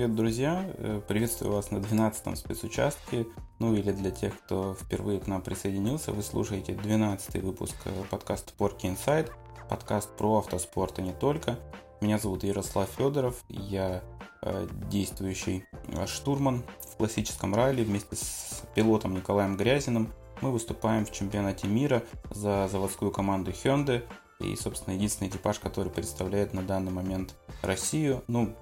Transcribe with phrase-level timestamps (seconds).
[0.00, 0.64] привет, друзья!
[0.78, 3.26] Э, приветствую вас на 12-м спецучастке.
[3.58, 8.54] Ну или для тех, кто впервые к нам присоединился, вы слушаете 12-й выпуск э, подкаста
[8.58, 9.30] Porky Inside,
[9.68, 11.58] подкаст про автоспорт и не только.
[12.00, 14.02] Меня зовут Ярослав Федоров, я
[14.40, 15.66] э, действующий
[16.06, 20.14] штурман в классическом ралли вместе с пилотом Николаем Грязиным.
[20.40, 24.02] Мы выступаем в чемпионате мира за заводскую команду Hyundai
[24.38, 28.24] и, собственно, единственный экипаж, который представляет на данный момент Россию.
[28.28, 28.56] Ну,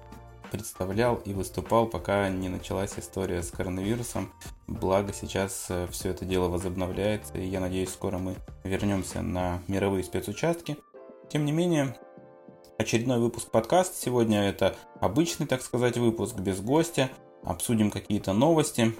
[0.51, 4.33] представлял и выступал, пока не началась история с коронавирусом.
[4.67, 10.03] Благо сейчас э, все это дело возобновляется, и я надеюсь, скоро мы вернемся на мировые
[10.03, 10.77] спецучастки.
[11.29, 11.95] Тем не менее,
[12.77, 13.95] очередной выпуск подкаста.
[13.95, 17.09] Сегодня это обычный, так сказать, выпуск без гостя.
[17.43, 18.93] Обсудим какие-то новости.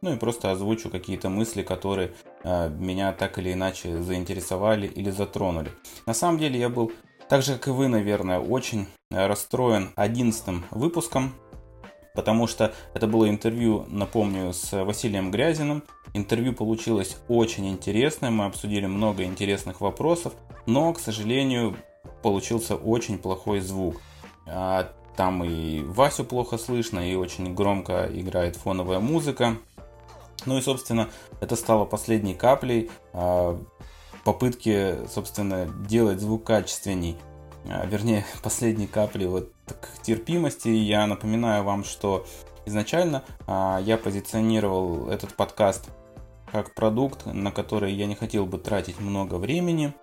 [0.00, 5.70] Ну и просто озвучу какие-то мысли, которые э, меня так или иначе заинтересовали или затронули.
[6.06, 6.92] На самом деле я был,
[7.28, 11.34] так же как и вы, наверное, очень расстроен одиннадцатым выпуском,
[12.14, 15.82] потому что это было интервью, напомню, с Василием Грязиным.
[16.14, 20.32] Интервью получилось очень интересное, мы обсудили много интересных вопросов,
[20.66, 21.76] но, к сожалению,
[22.22, 24.00] получился очень плохой звук.
[24.46, 29.56] А, там и Васю плохо слышно, и очень громко играет фоновая музыка.
[30.46, 32.90] Ну и, собственно, это стало последней каплей
[34.28, 37.16] а, попытки, собственно, делать звук качественней.
[37.66, 39.52] А, вернее, последней каплей вот
[40.02, 40.68] терпимости.
[40.68, 42.26] Я напоминаю вам, что
[42.66, 45.90] изначально а, я позиционировал этот подкаст
[46.50, 49.94] как продукт, на который я не хотел бы тратить много времени.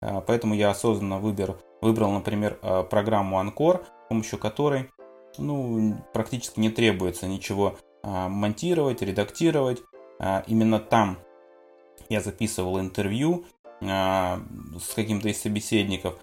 [0.00, 4.90] Поэтому я осознанно выбер, выбрал, например, программу Анкор, с помощью которой
[5.38, 9.82] ну, практически не требуется ничего а, монтировать, редактировать.
[10.18, 11.18] А, именно там
[12.08, 13.44] я записывал интервью
[13.80, 14.40] а,
[14.80, 16.16] с каким-то из собеседников.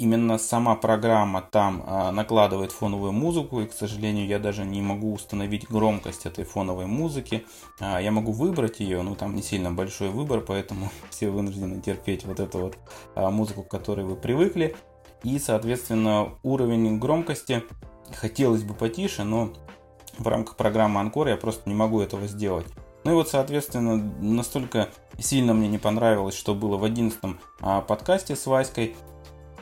[0.00, 5.68] Именно сама программа там накладывает фоновую музыку, и, к сожалению, я даже не могу установить
[5.70, 7.46] громкость этой фоновой музыки.
[7.80, 12.40] Я могу выбрать ее, но там не сильно большой выбор, поэтому все вынуждены терпеть вот
[12.40, 12.76] эту вот
[13.14, 14.74] музыку, к которой вы привыкли.
[15.22, 17.62] И, соответственно, уровень громкости
[18.12, 19.52] хотелось бы потише, но
[20.18, 22.66] в рамках программы Анкор я просто не могу этого сделать.
[23.04, 24.88] Ну и вот, соответственно, настолько
[25.18, 28.96] сильно мне не понравилось, что было в одиннадцатом а, подкасте с Васькой.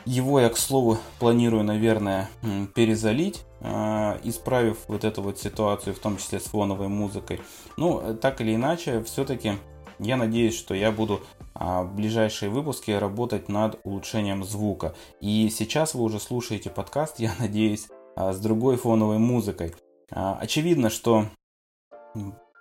[0.05, 2.29] Его я, к слову, планирую, наверное,
[2.73, 7.41] перезалить, а, исправив вот эту вот ситуацию, в том числе с фоновой музыкой.
[7.77, 9.53] Ну, так или иначе, все-таки
[9.99, 11.21] я надеюсь, что я буду
[11.53, 14.95] а, в ближайшие выпуски работать над улучшением звука.
[15.19, 19.75] И сейчас вы уже слушаете подкаст, я надеюсь, с другой фоновой музыкой.
[20.11, 21.25] А, очевидно, что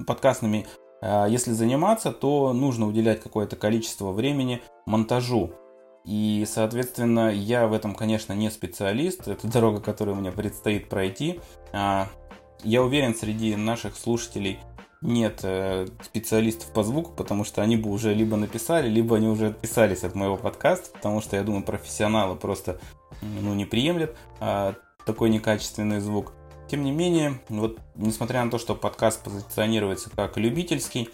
[0.04, 0.66] подкастными,
[1.02, 5.52] а, если заниматься, то нужно уделять какое-то количество времени монтажу.
[6.04, 9.28] И, соответственно, я в этом, конечно, не специалист.
[9.28, 11.40] Это дорога, которую мне предстоит пройти.
[11.72, 12.08] А,
[12.64, 14.58] я уверен, среди наших слушателей
[15.00, 19.48] нет э, специалистов по звуку, потому что они бы уже либо написали, либо они уже
[19.48, 22.78] отписались от моего подкаста, потому что, я думаю, профессионалы просто
[23.20, 24.16] ну, не приемлят
[25.04, 26.32] такой некачественный звук.
[26.72, 31.10] Тем не менее, вот несмотря на то, что подкаст позиционируется как любительский,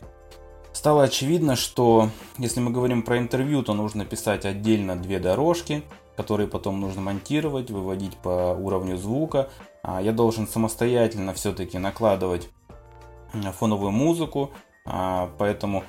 [0.72, 5.82] стало очевидно, что если мы говорим про интервью, то нужно писать отдельно две дорожки,
[6.16, 9.50] которые потом нужно монтировать, выводить по уровню звука.
[9.82, 12.48] А я должен самостоятельно все-таки накладывать
[13.58, 14.52] фоновую музыку,
[14.86, 15.82] а, поэтому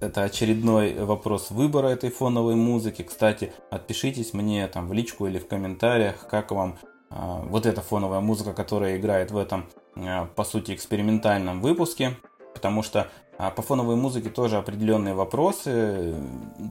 [0.00, 3.02] это очередной вопрос выбора этой фоновой музыки.
[3.02, 6.78] Кстати, отпишитесь мне там в личку или в комментариях, как вам
[7.10, 9.66] вот эта фоновая музыка, которая играет в этом,
[9.96, 12.16] а, по сути, экспериментальном выпуске,
[12.54, 16.14] потому что а, по фоновой музыке тоже определенные вопросы.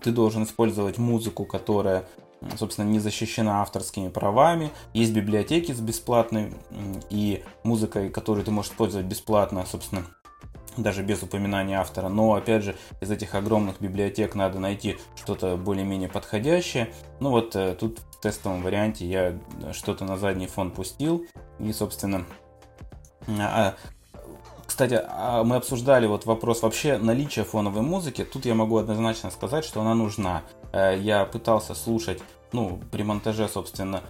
[0.03, 2.05] Ты должен использовать музыку, которая,
[2.57, 4.69] собственно, не защищена авторскими правами.
[4.93, 6.53] Есть библиотеки с бесплатной
[7.09, 10.03] и музыкой, которую ты можешь использовать бесплатно, собственно,
[10.77, 12.07] даже без упоминания автора.
[12.07, 16.93] Но, опять же, из этих огромных библиотек надо найти что-то более-менее подходящее.
[17.19, 17.75] Ну вот э,
[18.19, 19.37] тут тестовом варианте я
[19.73, 21.25] что-то на задний фон пустил.
[21.59, 22.25] И, собственно,
[23.27, 23.75] а,
[24.65, 28.23] кстати, а мы обсуждали вот вопрос вообще наличия фоновой музыки.
[28.23, 30.43] Тут я могу однозначно сказать, что она нужна.
[30.71, 32.21] Э, я пытался слушать,
[32.51, 34.01] ну, при монтаже, собственно,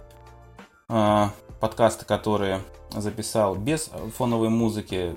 [0.88, 1.26] э,
[1.60, 2.60] подкасты, которые
[2.90, 5.14] записал без фоновой музыки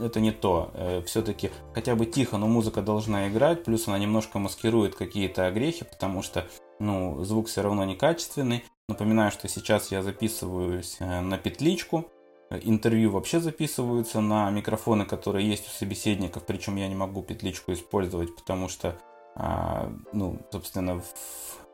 [0.00, 0.70] это не то.
[0.74, 5.84] Э, Все-таки хотя бы тихо, но музыка должна играть, плюс она немножко маскирует какие-то огрехи,
[5.84, 6.46] потому что
[6.82, 8.64] ну, звук все равно некачественный.
[8.88, 12.06] Напоминаю, что сейчас я записываюсь э, на петличку.
[12.50, 18.34] Интервью вообще записываются на микрофоны, которые есть у собеседников, причем я не могу петличку использовать,
[18.36, 18.98] потому что,
[19.36, 21.04] а, ну, собственно, в,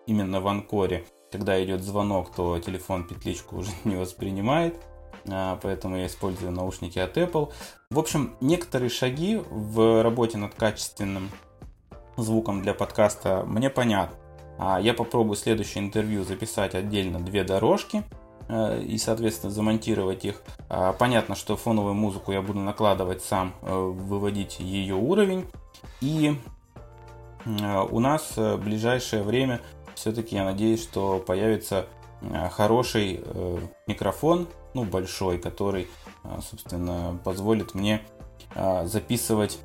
[0.07, 4.77] именно в анкоре, когда идет звонок, то телефон петличку уже не воспринимает.
[5.25, 7.51] поэтому я использую наушники от Apple.
[7.91, 11.31] В общем, некоторые шаги в работе над качественным
[12.19, 14.18] звуком для подкаста мне понятны.
[14.59, 18.03] Я попробую следующее интервью записать отдельно две дорожки
[18.49, 20.43] э, и, соответственно, замонтировать их.
[20.99, 25.47] Понятно, что фоновую музыку я буду накладывать сам, э, выводить ее уровень.
[26.01, 26.35] И
[27.45, 29.61] э, у нас в ближайшее время
[29.95, 31.87] все-таки я надеюсь, что появится
[32.51, 33.21] хороший
[33.87, 35.87] микрофон, ну большой, который,
[36.51, 38.03] собственно, позволит мне
[38.57, 39.61] записывать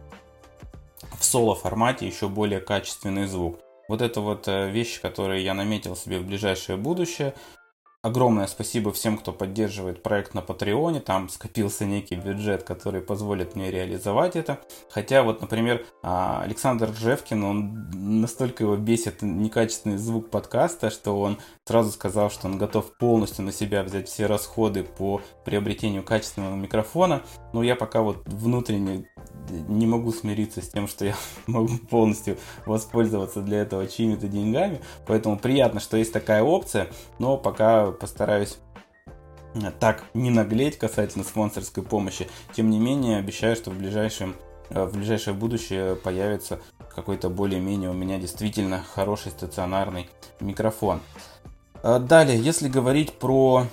[1.17, 3.62] в соло формате еще более качественный звук.
[3.87, 7.33] Вот это вот э, вещи, которые я наметил себе в ближайшее будущее.
[8.03, 10.99] Огромное спасибо всем, кто поддерживает проект на Патреоне.
[10.99, 14.59] Там скопился некий бюджет, который позволит мне реализовать это.
[14.89, 21.37] Хотя вот, например, а, Александр Джевкин, он настолько его бесит некачественный звук подкаста, что он
[21.65, 27.21] сразу сказал, что он готов полностью на себя взять все расходы по приобретению качественного микрофона.
[27.53, 29.09] Но я пока вот внутренне
[29.49, 31.15] не могу смириться с тем, что я
[31.47, 34.81] могу полностью воспользоваться для этого чьими-то деньгами.
[35.05, 36.87] Поэтому приятно, что есть такая опция,
[37.19, 38.57] но пока постараюсь
[39.79, 42.27] так не наглеть касательно спонсорской помощи.
[42.55, 44.35] Тем не менее, обещаю, что в ближайшем
[44.69, 46.59] э, в ближайшее будущее появится
[46.95, 50.09] какой-то более-менее у меня действительно хороший стационарный
[50.39, 51.01] микрофон.
[51.83, 53.67] Э, далее, если говорить про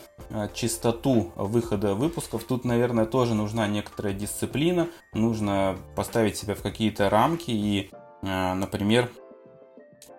[0.55, 4.89] частоту выхода выпусков, тут, наверное, тоже нужна некоторая дисциплина.
[5.13, 7.91] Нужно поставить себя в какие-то рамки и,
[8.23, 9.11] например,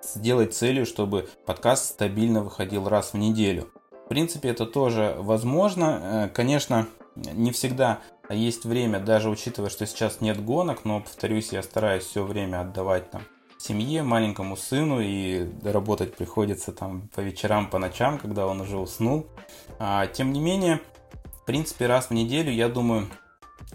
[0.03, 3.71] сделать целью, чтобы подкаст стабильно выходил раз в неделю
[4.11, 6.01] принципе, это тоже возможно.
[6.03, 6.85] Э, конечно,
[7.15, 12.25] не всегда есть время, даже учитывая, что сейчас нет гонок, но, повторюсь, я стараюсь все
[12.25, 13.21] время отдавать там
[13.71, 19.27] семье, маленькому сыну, и работать приходится там по вечерам, по ночам, когда он уже уснул.
[19.79, 20.81] А, тем не менее,
[21.41, 23.07] в принципе, раз в неделю, я думаю,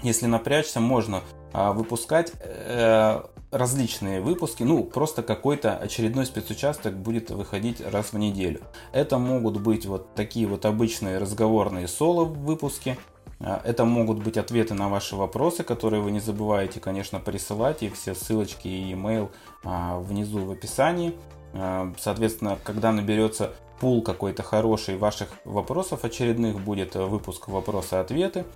[0.02, 1.22] если напрячься, можно
[1.52, 2.32] а, выпускать.
[2.40, 3.22] Э,
[3.52, 8.60] различные выпуски, ну, просто какой-то очередной спецучасток будет выходить раз в неделю.
[8.92, 12.98] Это могут быть вот такие вот обычные разговорные соло-выпуски,
[13.38, 18.14] это могут быть ответы на ваши вопросы, которые вы не забываете, конечно, присылать, и все
[18.14, 19.30] ссылочки и email
[19.62, 21.14] а, внизу в описании.
[21.52, 28.46] А, соответственно, когда наберется пул какой-то хороший ваших вопросов очередных, будет выпуск вопросы-ответы.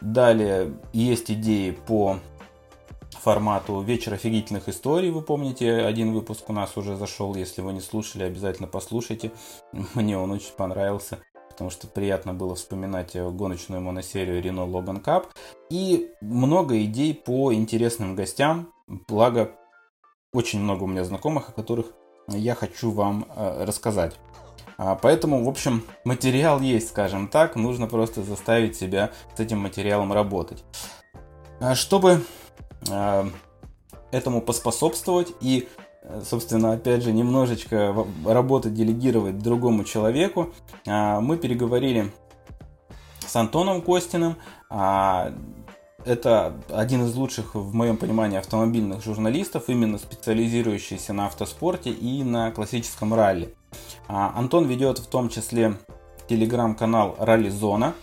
[0.00, 2.18] Далее есть идеи по
[3.10, 5.10] формату «Вечер офигительных историй».
[5.10, 7.34] Вы помните, один выпуск у нас уже зашел.
[7.34, 9.32] Если вы не слушали, обязательно послушайте.
[9.94, 11.18] Мне он очень понравился
[11.54, 15.26] потому что приятно было вспоминать гоночную моносерию Renault Logan Cup.
[15.70, 19.52] И много идей по интересным гостям, благо
[20.32, 21.86] очень много у меня знакомых, о которых
[22.28, 24.16] я хочу вам э, рассказать.
[24.76, 30.12] А, поэтому, в общем, материал есть, скажем так, нужно просто заставить себя с этим материалом
[30.12, 30.64] работать.
[31.60, 32.22] А чтобы
[32.90, 33.28] Э,
[34.10, 35.83] этому поспособствовать и, э,
[36.24, 40.52] собственно, опять же, немножечко работы делегировать другому человеку.
[40.86, 42.12] Э, мы переговорили
[43.26, 44.36] с Антоном Костиным.
[46.04, 52.50] Это один из лучших, в моем понимании, автомобильных журналистов, именно специализирующийся на автоспорте и на
[52.50, 53.54] классическом ралли.
[54.06, 55.76] Антон ведет в том числе
[56.28, 57.94] телеграм-канал Ралли Зона,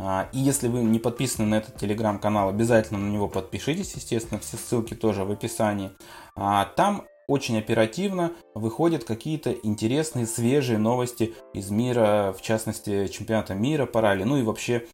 [0.00, 4.56] а, и если вы не подписаны на этот телеграм-канал, обязательно на него подпишитесь, естественно, все
[4.56, 5.90] ссылки тоже в описании.
[6.36, 13.86] А, там очень оперативно выходят какие-то интересные, свежие новости из мира, в частности, чемпионата мира
[13.86, 14.86] по ралли, ну и вообще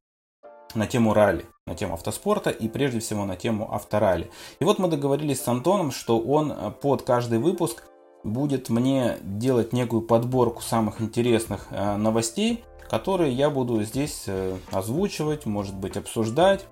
[0.75, 4.31] на тему ралли, на тему автоспорта и прежде всего на тему авторалли.
[4.59, 7.85] И вот мы договорились с Антоном, что он э, под каждый выпуск
[8.25, 15.47] будет мне делать некую подборку самых интересных э, новостей, которые я буду здесь э, озвучивать,
[15.47, 16.67] может быть обсуждать.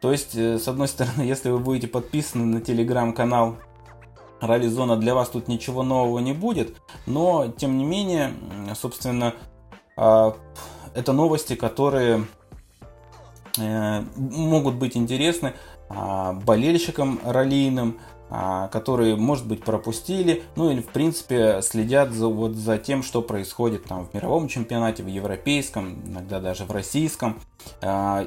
[0.00, 3.56] То есть, с одной стороны, если вы будете подписаны на телеграм-канал
[4.46, 8.32] Ралли Зона, для вас тут ничего нового не будет, но, тем не менее,
[8.74, 9.34] собственно,
[9.96, 10.36] а,
[10.94, 12.26] это новости, которые
[13.58, 15.54] э, могут быть интересны
[15.88, 17.98] а, болельщикам раллийным,
[18.30, 23.22] а, которые, может быть, пропустили, ну или, в принципе, следят за, вот, за тем, что
[23.22, 27.40] происходит там в мировом чемпионате, в европейском, иногда даже в российском.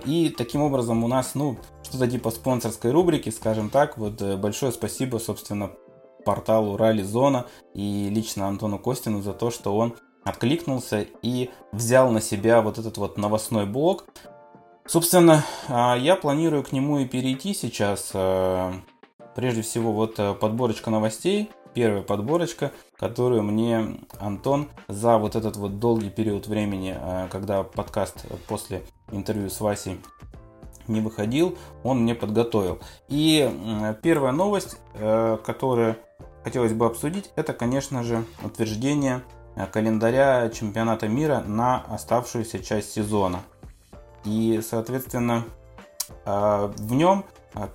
[0.06, 3.98] И таким образом у нас, ну, что-то типа спонсорской рубрики, скажем так.
[3.98, 5.72] Вот э, большое спасибо, собственно,
[6.28, 12.20] порталу Ралли Зона и лично Антону Костину за то, что он откликнулся и взял на
[12.20, 14.04] себя вот этот вот новостной блок.
[14.86, 18.12] Собственно, а, я планирую к нему и перейти сейчас.
[19.36, 25.80] Прежде всего, вот э, подборочка новостей, первая подборочка, которую мне Антон за вот этот вот
[25.80, 26.98] долгий период времени,
[27.30, 30.02] когда подкаст после интервью с Васей
[30.88, 32.80] не выходил, он мне подготовил.
[33.08, 35.98] И первая новость, э, которую
[36.44, 39.24] хотелось бы обсудить, это, конечно же, утверждение
[39.56, 43.42] э, календаря чемпионата мира на оставшуюся часть сезона.
[44.24, 45.46] И, соответственно,
[46.26, 47.26] э, в нем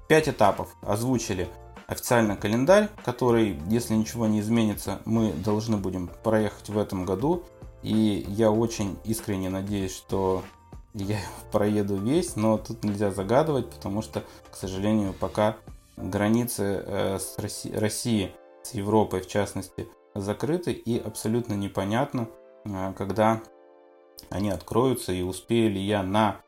[0.09, 1.49] 5 этапов озвучили
[1.87, 7.45] официальный календарь, который, если ничего не изменится, мы должны будем проехать в этом году.
[7.83, 10.43] И я очень искренне надеюсь, что
[10.95, 11.19] я
[11.53, 15.57] проеду весь, но тут нельзя загадывать, потому что, к сожалению, пока
[15.97, 22.29] границы э, с Росси- России с Европой, в частности, закрыты и абсолютно непонятно,
[22.65, 23.41] э, когда
[24.31, 26.41] они откроются и успею ли я на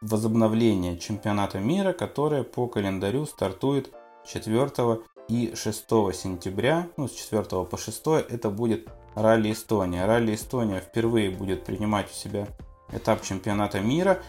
[0.00, 3.92] возобновление чемпионата мира, которое по календарю стартует
[4.26, 10.06] 4 и 6 сентября, ну с 4 по 6 это будет Ралли Эстония.
[10.06, 12.48] Ралли Эстония впервые будет принимать у себя
[12.90, 14.22] этап чемпионата мира.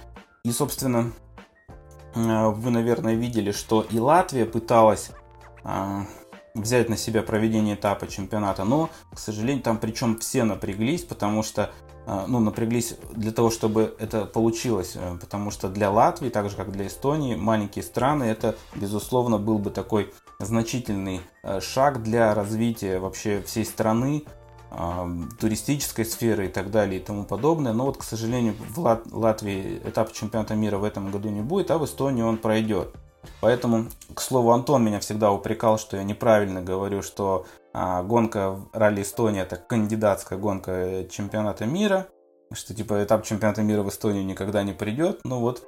[0.43, 1.11] И, собственно,
[2.15, 5.11] э, вы, наверное, видели, что и Латвия пыталась
[5.63, 6.01] э,
[6.53, 11.71] взять на себя проведение этапа чемпионата, но, к сожалению, там причем все напряглись, потому что
[12.05, 16.71] э, ну, напряглись для того, чтобы это получилось, потому что для Латвии, так же как
[16.71, 21.21] для Эстонии, маленькие страны, это, безусловно, был бы такой значительный
[21.61, 24.25] шаг для развития вообще всей страны,
[25.39, 27.73] туристической сферы и так далее и тому подобное.
[27.73, 31.69] Но вот, к сожалению, в Лат- Латвии этап чемпионата мира в этом году не будет,
[31.69, 32.95] а в Эстонии он пройдет.
[33.41, 39.01] Поэтому, к слову, Антон меня всегда упрекал, что я неправильно говорю, что а, гонка ралли
[39.01, 42.07] Эстония это кандидатская гонка чемпионата мира,
[42.51, 45.21] что типа этап чемпионата мира в Эстонию никогда не придет.
[45.23, 45.67] Ну вот,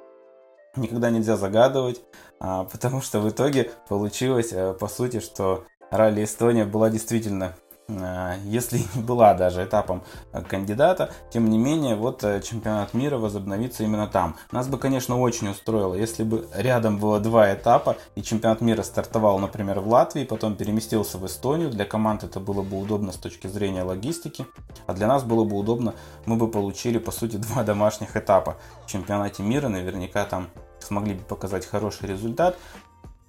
[0.76, 2.00] никогда нельзя загадывать,
[2.40, 7.54] а, потому что в итоге получилось, а, по сути, что ралли Эстония была действительно
[7.88, 10.02] если не была даже этапом
[10.32, 14.36] э, кандидата, тем не менее, вот э, чемпионат мира возобновится именно там.
[14.50, 19.38] Нас бы, конечно, очень устроило, если бы рядом было два этапа, и чемпионат мира стартовал,
[19.38, 21.70] например, в Латвии, потом переместился в Эстонию.
[21.70, 24.46] Для команд это было бы удобно с точки зрения логистики,
[24.86, 28.90] а для нас было бы удобно, мы бы получили, по сути, два домашних этапа в
[28.90, 30.48] чемпионате мира, наверняка там
[30.80, 32.56] смогли бы показать хороший результат.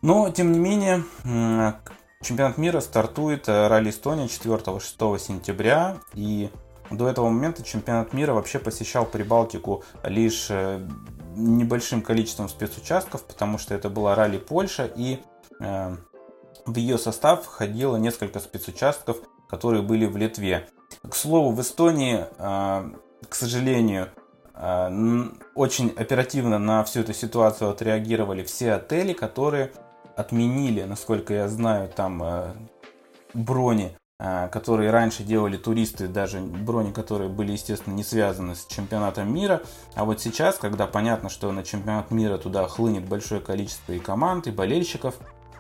[0.02, 1.04] Но, тем не менее,
[2.24, 5.98] Чемпионат мира стартует э, ралли Эстония 4-6 сентября.
[6.14, 6.50] И
[6.90, 10.80] до этого момента чемпионат мира вообще посещал Прибалтику лишь э,
[11.36, 15.20] небольшим количеством спецучастков, потому что это была ралли Польша, и
[15.60, 15.96] э,
[16.66, 20.68] в ее состав входило несколько спецучастков, которые были в Литве.
[21.08, 22.92] К слову, в Эстонии, э,
[23.30, 24.10] к сожалению,
[24.56, 29.72] э, очень оперативно на всю эту ситуацию отреагировали все отели, которые
[30.18, 32.54] отменили, насколько я знаю, там э,
[33.36, 39.32] брони, э, которые раньше делали туристы, даже брони, которые были, естественно, не связаны с чемпионатом
[39.32, 39.62] мира.
[39.94, 44.48] А вот сейчас, когда понятно, что на чемпионат мира туда хлынет большое количество и команд,
[44.48, 45.16] и болельщиков,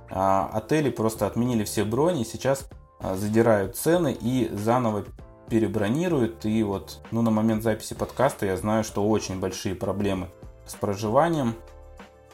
[0.09, 2.67] э, отели просто отменили все брони, сейчас
[2.99, 5.05] задирают цены и заново
[5.51, 6.47] перебронируют.
[6.47, 10.29] И вот, ну, на момент записи подкаста я знаю, что очень большие проблемы
[10.65, 11.53] с проживанием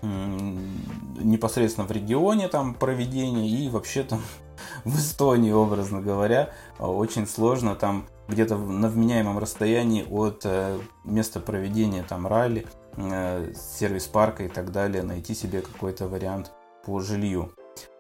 [0.04, 4.22] непосредственно в регионе там проведения и вообще там
[4.84, 12.04] в Эстонии, образно говоря, очень сложно там где-то на вменяемом расстоянии от э, места проведения
[12.08, 16.52] там ралли, э, сервис-парка и так далее найти себе какой-то вариант
[16.86, 17.52] по жилью.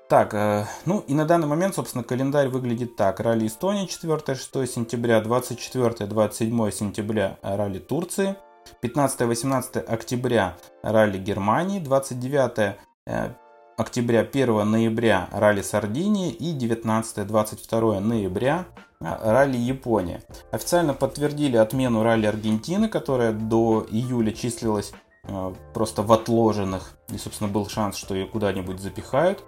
[0.07, 3.19] Так, э, ну и на данный момент, собственно, календарь выглядит так.
[3.19, 8.35] Ралли Эстонии 4-6 сентября, 24-27 сентября ралли Турции–
[8.81, 13.29] 15-18 октября ралли Германии, 29 э,
[13.77, 18.65] октября 1 ноября ралли Сардинии и 19-22 ноября
[18.99, 20.21] э, ралли Япония.
[20.51, 24.91] Официально подтвердили отмену ралли Аргентины, которая до июля числилась
[25.23, 29.43] э, просто в отложенных, и, собственно, был шанс, что ее куда-нибудь запихают.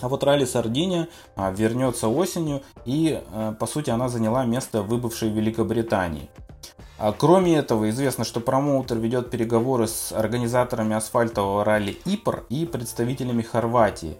[0.00, 3.22] А вот ралли Сардиния вернется осенью, и,
[3.60, 6.28] по сути, она заняла место выбывшей Великобритании.
[7.02, 13.42] А кроме этого, известно, что промоутер ведет переговоры с организаторами асфальтового ралли ИПР и представителями
[13.42, 14.16] Хорватии.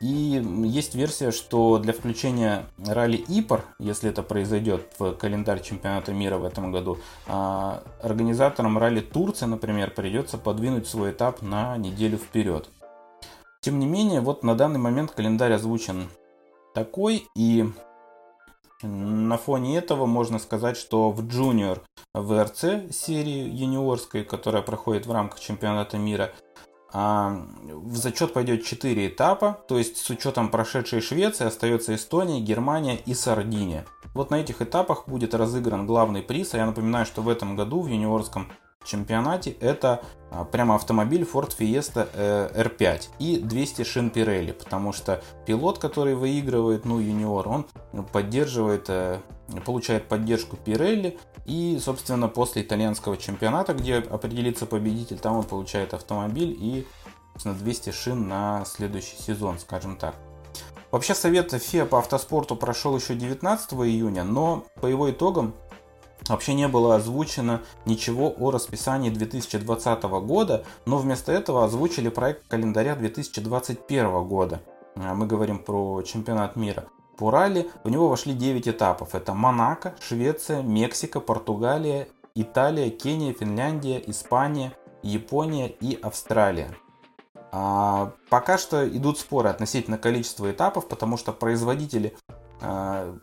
[0.00, 6.38] И есть версия, что для включения ралли ИПР, если это произойдет в календарь чемпионата мира
[6.38, 6.96] в этом году,
[7.28, 12.70] а, организаторам ралли Турции, например, придется подвинуть свой этап на неделю вперед.
[13.60, 16.08] Тем не менее, вот на данный момент календарь озвучен
[16.72, 17.66] такой, и
[18.82, 21.80] на фоне этого можно сказать, что в Junior
[22.16, 26.32] VRC серии юниорской, которая проходит в рамках чемпионата мира,
[26.92, 32.96] а, в зачет пойдет 4 этапа, то есть с учетом прошедшей Швеции остается Эстония, Германия
[32.96, 33.86] и Сардиния.
[34.14, 37.80] Вот на этих этапах будет разыгран главный приз, а я напоминаю, что в этом году
[37.80, 38.52] в юниорском
[38.84, 45.22] чемпионате это а, прямо автомобиль Ford Fiesta э, R5 и 200 шин Pirelli, потому что
[45.46, 47.66] пилот, который выигрывает, ну, юниор, он
[48.12, 49.18] поддерживает, э,
[49.64, 56.56] получает поддержку Pirelli и, собственно, после итальянского чемпионата, где определится победитель, там он получает автомобиль
[56.58, 56.86] и,
[57.32, 60.14] собственно, 200 шин на следующий сезон, скажем так.
[60.92, 65.54] Вообще совет ФИА по автоспорту прошел еще 19 июня, но по его итогам
[66.28, 72.94] вообще не было озвучено ничего о расписании 2020 года, но вместо этого озвучили проект календаря
[72.96, 74.60] 2021 года.
[74.96, 76.84] А, мы говорим про чемпионат мира.
[77.16, 79.14] По ралли в него вошли 9 этапов.
[79.14, 86.74] Это Монако, Швеция, Мексика, Португалия, Италия, Кения, Финляндия, Испания, Япония и Австралия.
[87.54, 92.16] А, пока что идут споры относительно количества этапов, потому что производители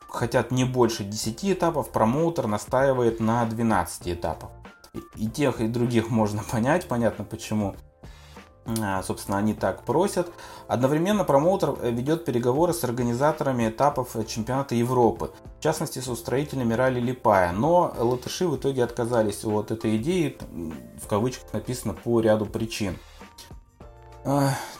[0.07, 4.51] хотят не больше 10 этапов, промоутер настаивает на 12 этапов.
[5.15, 7.75] И, тех, и других можно понять, понятно почему.
[8.81, 10.31] А, собственно, они так просят.
[10.67, 16.99] Одновременно промоутер э, ведет переговоры с организаторами этапов чемпионата Европы, в частности с устроителями ралли
[16.99, 17.51] Липая.
[17.51, 20.37] Но латыши в итоге отказались от этой идеи,
[21.01, 22.97] в кавычках написано, по ряду причин.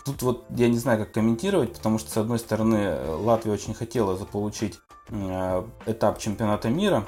[0.05, 4.15] Тут вот я не знаю, как комментировать, потому что, с одной стороны, Латвия очень хотела
[4.17, 4.79] заполучить
[5.10, 7.05] э, этап чемпионата мира,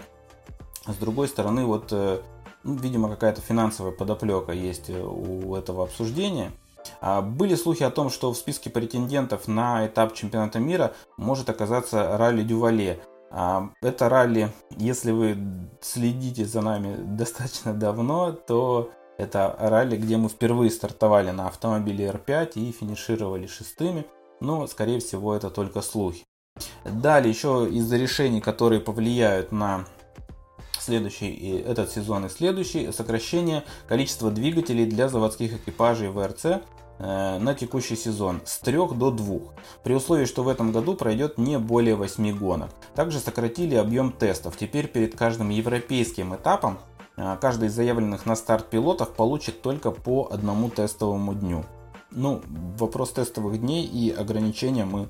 [0.86, 2.22] а с другой стороны, вот, э,
[2.64, 6.52] ну, видимо, какая-то финансовая подоплека есть э, у этого обсуждения.
[7.00, 12.18] А, были слухи о том, что в списке претендентов на этап чемпионата мира может оказаться
[12.18, 13.00] ралли Дювале.
[13.30, 15.38] А, это ралли, если вы
[15.82, 22.54] следите за нами достаточно давно, то это ралли, где мы впервые стартовали на автомобиле R5
[22.56, 24.06] и финишировали шестыми,
[24.40, 26.24] но, скорее всего, это только слухи.
[26.84, 29.86] Далее, еще из-за решений, которые повлияют на
[30.80, 37.96] следующий этот сезон и следующий, сокращение количества двигателей для заводских экипажей ВРЦ э, на текущий
[37.96, 39.40] сезон с 3 до 2,
[39.84, 42.72] при условии, что в этом году пройдет не более 8 гонок.
[42.96, 44.58] Также сократили объем тестов.
[44.58, 46.80] Теперь перед каждым европейским этапом
[47.42, 51.64] каждый из заявленных на старт пилотов получит только по одному тестовому дню.
[52.12, 52.42] Ну,
[52.78, 55.08] вопрос тестовых дней и ограничения мы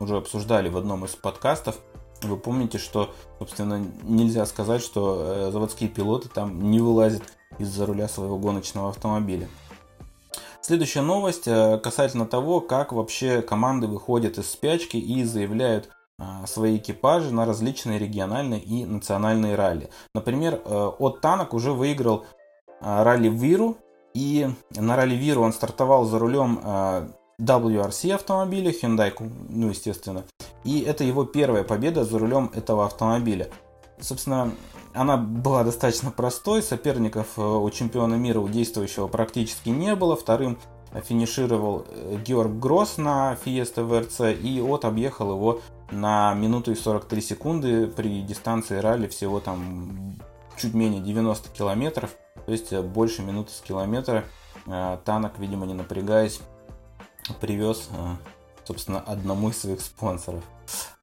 [0.00, 1.76] уже обсуждали в одном из подкастов.
[2.22, 7.22] Вы помните, что, собственно, нельзя сказать, что э, заводские пилоты там не вылазят
[7.58, 9.48] из-за руля своего гоночного автомобиля.
[10.62, 15.95] Следующая новость э, касательно того, как вообще команды выходят из спячки и заявляют а,
[16.46, 19.90] свои экипажи на различные региональные и национальные ралли.
[20.14, 22.24] Например, э, от Танок уже выиграл
[22.80, 23.78] а, ралли Виру,
[24.14, 27.08] и на ралли Виру он стартовал за рулем а,
[27.40, 29.12] WRC автомобиля, Hyundai,
[29.48, 30.24] ну естественно,
[30.64, 33.48] и это его первая победа за рулем этого автомобиля.
[34.00, 34.52] Собственно,
[34.94, 40.58] она была достаточно простой, соперников э, у чемпиона мира у действующего практически не было, вторым
[41.02, 47.20] финишировал э, Георг Гросс на Fiesta VRC, и от объехал его на минуту и 43
[47.20, 50.16] секунды при дистанции ралли всего там
[50.56, 52.10] чуть менее 90 километров,
[52.46, 54.24] то есть э, больше минуты с километра.
[54.66, 56.40] Э, танок, видимо, не напрягаясь,
[57.40, 58.14] привез, э,
[58.64, 60.44] собственно, одному из своих спонсоров.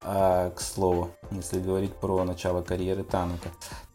[0.01, 3.47] К слову, если говорить про начало карьеры Танака.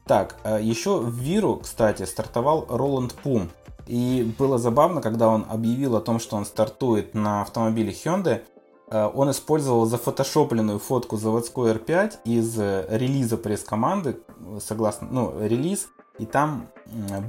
[0.06, 3.50] Так, еще в Виру, кстати, стартовал Роланд Пум.
[3.86, 8.42] И было забавно, когда он объявил о том, что он стартует на автомобиле Hyundai,
[8.90, 14.20] он использовал зафотошопленную фотку заводской R5 из э, релиза пресс-команды,
[14.60, 16.68] согласно, ну, релиз, и там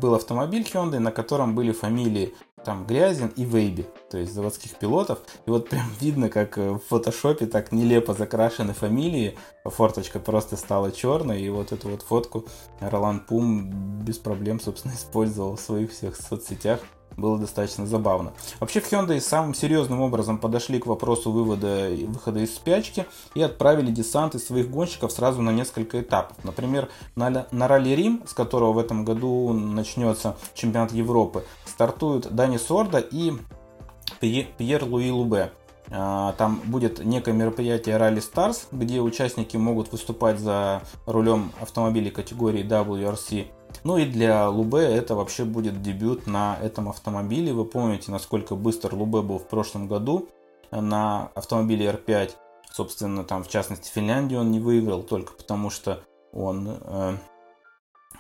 [0.02, 5.19] был автомобиль Hyundai, на котором были фамилии там Грязин и Вейби, то есть заводских пилотов.
[5.45, 10.91] И вот прям видно, как э, в фотошопе так нелепо закрашены фамилии, форточка просто стала
[10.91, 12.45] черной, и вот эту вот фотку
[12.80, 13.69] Ролан Пум
[14.04, 16.80] без проблем, собственно, использовал в своих всех соцсетях
[17.19, 18.34] было достаточно забавно.
[18.60, 23.41] Вообще в Hyundai самым серьезным образом подошли к вопросу вывода и выхода из спячки и
[23.41, 26.38] отправили десант из своих гонщиков сразу на несколько этапов.
[26.43, 32.58] Например, на, на ралли Рим, с которого в этом году начнется чемпионат Европы, стартуют Дани
[32.58, 33.34] Сорда и
[34.19, 35.51] Пьер Луи Лубе.
[35.91, 42.63] А, там будет некое мероприятие Rally Stars, где участники могут выступать за рулем автомобилей категории
[42.63, 43.47] WRC.
[43.83, 47.53] Ну и для Лубе это вообще будет дебют на этом автомобиле.
[47.53, 50.29] Вы помните, насколько быстро Лубе был в прошлом году
[50.71, 52.31] на автомобиле R5.
[52.71, 57.17] Собственно, там в частности Финляндию он не выиграл только потому, что он э,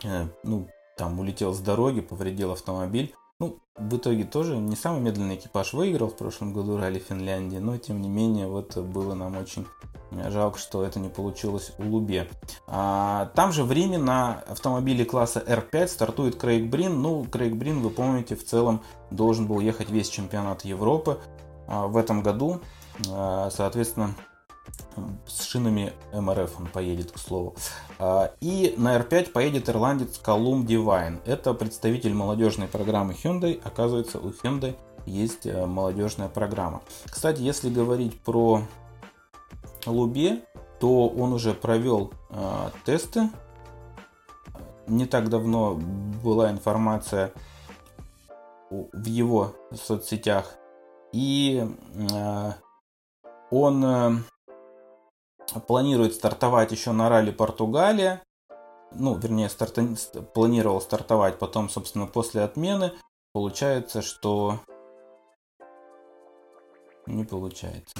[0.03, 0.67] э, ну,
[0.97, 3.13] там улетел с дороги, повредил автомобиль.
[3.41, 7.77] Ну, в итоге тоже не самый медленный экипаж выиграл в прошлом году ралли Финляндии, но
[7.77, 9.65] тем не менее вот было нам очень
[10.11, 12.27] жалко, что это не получилось у Лубе.
[12.67, 17.01] А, там же в Риме на автомобиле класса R5 стартует Крейг Брин.
[17.01, 21.19] Ну, Крейг Брин, вы помните, в целом должен был ехать весь чемпионат Европы
[21.67, 22.59] а, в этом году.
[23.09, 24.15] А, соответственно,
[25.27, 27.55] с шинами МРФ он поедет, к слову.
[27.97, 31.19] А, и на R5 поедет ирландец Колум Дивайн.
[31.25, 33.61] Это представитель молодежной программы Hyundai.
[33.63, 36.81] Оказывается, у Hyundai есть э, молодежная программа.
[37.05, 38.61] Кстати, если говорить про
[39.85, 40.41] Лубе,
[40.79, 43.29] то он уже провел э, тесты.
[44.87, 45.79] Не так давно
[46.23, 47.31] была информация
[48.69, 50.55] в его соцсетях.
[51.11, 51.67] И
[52.11, 52.51] э,
[53.51, 54.23] он
[55.67, 58.21] планирует стартовать еще на ралли Португалия.
[58.91, 59.83] Ну, вернее, старта...
[60.33, 62.93] планировал стартовать потом, собственно, после отмены.
[63.33, 64.59] Получается, что
[67.05, 67.95] не получается.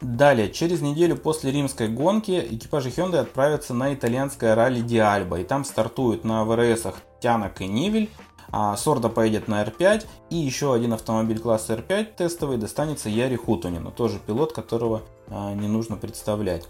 [0.00, 5.40] Далее, через неделю после римской гонки экипажи Hyundai отправятся на итальянское ралли Диальба.
[5.40, 8.10] И там стартуют на ВРСах Тянок и Нивель.
[8.56, 13.90] А Сорда поедет на R5 и еще один автомобиль класса R5 тестовый достанется Яри Хутунину,
[13.90, 16.64] тоже пилот, которого а, не нужно представлять.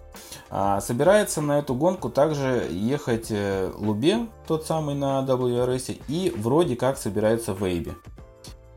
[0.49, 6.75] А, собирается на эту гонку также ехать э, Лубе, тот самый на WRS, и вроде
[6.75, 7.92] как собирается Вейби.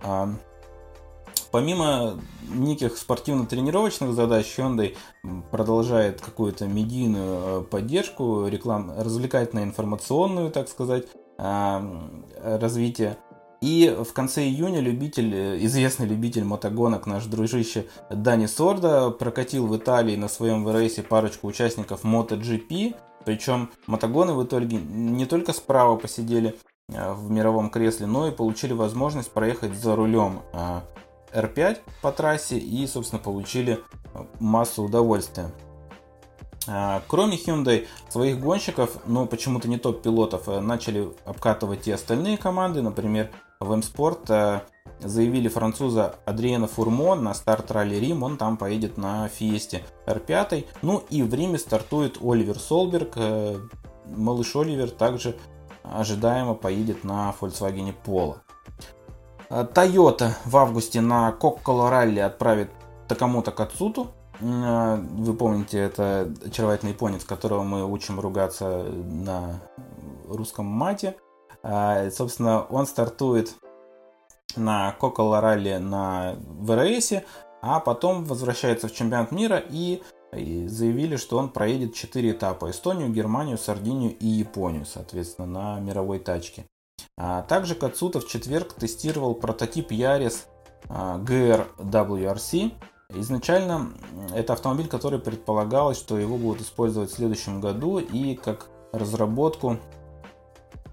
[0.04, 0.28] А,
[1.50, 4.98] помимо неких спортивно-тренировочных задач, Hyundai
[5.50, 11.06] продолжает какую-то медийную э, поддержку, реклам, развлекательно-информационную, так сказать,
[11.38, 13.18] развития.
[13.62, 19.76] И в конце июня любитель, э, известный любитель мотогонок, наш дружище Дани Сорда, прокатил в
[19.76, 22.96] Италии на своем рейсе парочку участников MotoGP.
[23.26, 26.56] Причем мотогоны в итоге не только справа посидели
[26.90, 30.42] э, в мировом кресле, но и получили возможность проехать за рулем
[31.34, 33.80] R5 э, по трассе и, собственно, получили
[34.40, 35.52] массу удовольствия.
[36.68, 42.82] А, кроме Hyundai, своих гонщиков, но почему-то не топ-пилотов, э, начали обкатывать и остальные команды.
[42.82, 44.62] Например, в M-Sport э,
[45.00, 50.66] заявили француза Адриена Фурмо на старт ралли Рим, он там поедет на Фиесте R5.
[50.82, 53.58] Ну и в Риме стартует Оливер Солберг, э,
[54.06, 55.38] малыш Оливер также
[55.84, 58.38] ожидаемо поедет на Volkswagen Polo.
[59.50, 62.70] Toyota в августе на Coca-Cola ралли отправит
[63.08, 69.62] Такамото Кацуту, вы помните, это очаровательный японец, которого мы учим ругаться на
[70.28, 71.16] русском мате.
[71.64, 73.56] А, собственно, он стартует
[74.56, 77.14] на Кокола ралли на ВРС,
[77.62, 82.70] а потом возвращается в чемпионат мира и заявили, что он проедет 4 этапа.
[82.70, 86.66] Эстонию, Германию, Сардинию и Японию, соответственно, на мировой тачке.
[87.18, 90.46] А также Кацута в четверг тестировал прототип Yaris
[90.88, 92.72] GR WRC,
[93.14, 93.94] Изначально
[94.36, 99.78] это автомобиль, который предполагалось, что его будут использовать в следующем году и как разработку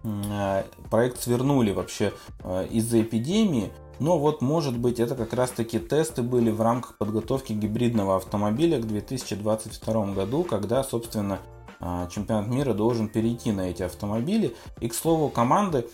[0.05, 2.13] э, проект свернули вообще
[2.45, 6.99] э, из-за эпидемии, но вот может быть это как раз таки тесты были в рамках
[6.99, 11.41] подготовки гибридного автомобиля к 2022 году, когда собственно
[11.81, 14.55] э, чемпионат мира должен перейти на эти автомобили.
[14.81, 15.89] И к слову команды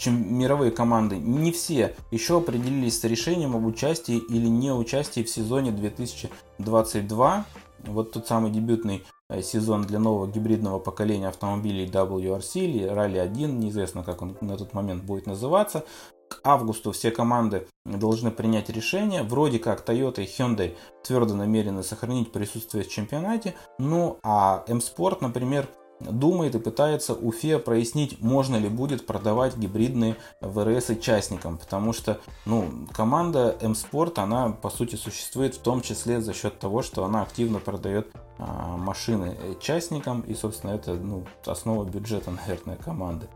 [0.00, 5.28] чем мировые команды, не все еще определились с решением об участии или не участии в
[5.28, 7.44] сезоне 2022.
[7.84, 13.60] Вот тот самый дебютный э, сезон для нового гибридного поколения автомобилей WRC или Rally 1,
[13.60, 15.84] неизвестно как он на тот момент будет называться.
[16.28, 19.22] К августу все команды должны принять решение.
[19.22, 23.54] Вроде как Toyota и Hyundai твердо намерены сохранить присутствие в чемпионате.
[23.78, 25.68] Ну а M-Sport, например,
[26.00, 32.86] думает и пытается Уфе прояснить, можно ли будет продавать гибридные ВРС частникам, потому что ну,
[32.92, 37.58] команда M-Sport, она по сути существует в том числе за счет того, что она активно
[37.58, 38.08] продает
[38.38, 43.28] а, машины частникам, и собственно это ну, основа бюджета, наверное, команды.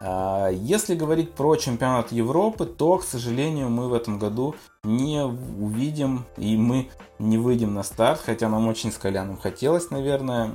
[0.00, 6.24] А, если говорить про чемпионат Европы, то, к сожалению, мы в этом году не увидим
[6.36, 10.50] и мы не выйдем на старт, хотя нам очень с Коляном хотелось, наверное,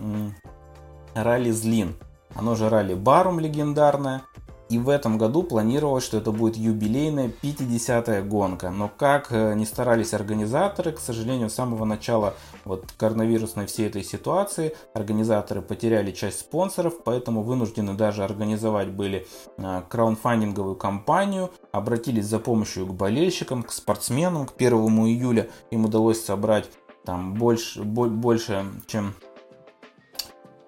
[1.14, 1.96] ралли Злин.
[2.36, 4.24] Оно же ралли Барум легендарное.
[4.70, 8.70] И в этом году планировалось, что это будет юбилейная 50-я гонка.
[8.70, 14.04] Но как э, не старались организаторы, к сожалению, с самого начала вот коронавирусной всей этой
[14.04, 19.26] ситуации организаторы потеряли часть спонсоров, поэтому вынуждены даже организовать были
[19.58, 24.46] э, краунфандинговую кампанию, обратились за помощью к болельщикам, к спортсменам.
[24.46, 24.72] К 1
[25.08, 26.70] июля им удалось собрать
[27.06, 29.16] там больше, больше чем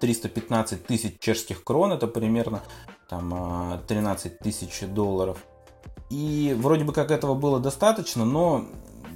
[0.02, 2.62] 315 тысяч чешских крон, это примерно
[3.08, 5.38] там 13 тысяч долларов.
[6.10, 8.66] И вроде бы как этого было достаточно, но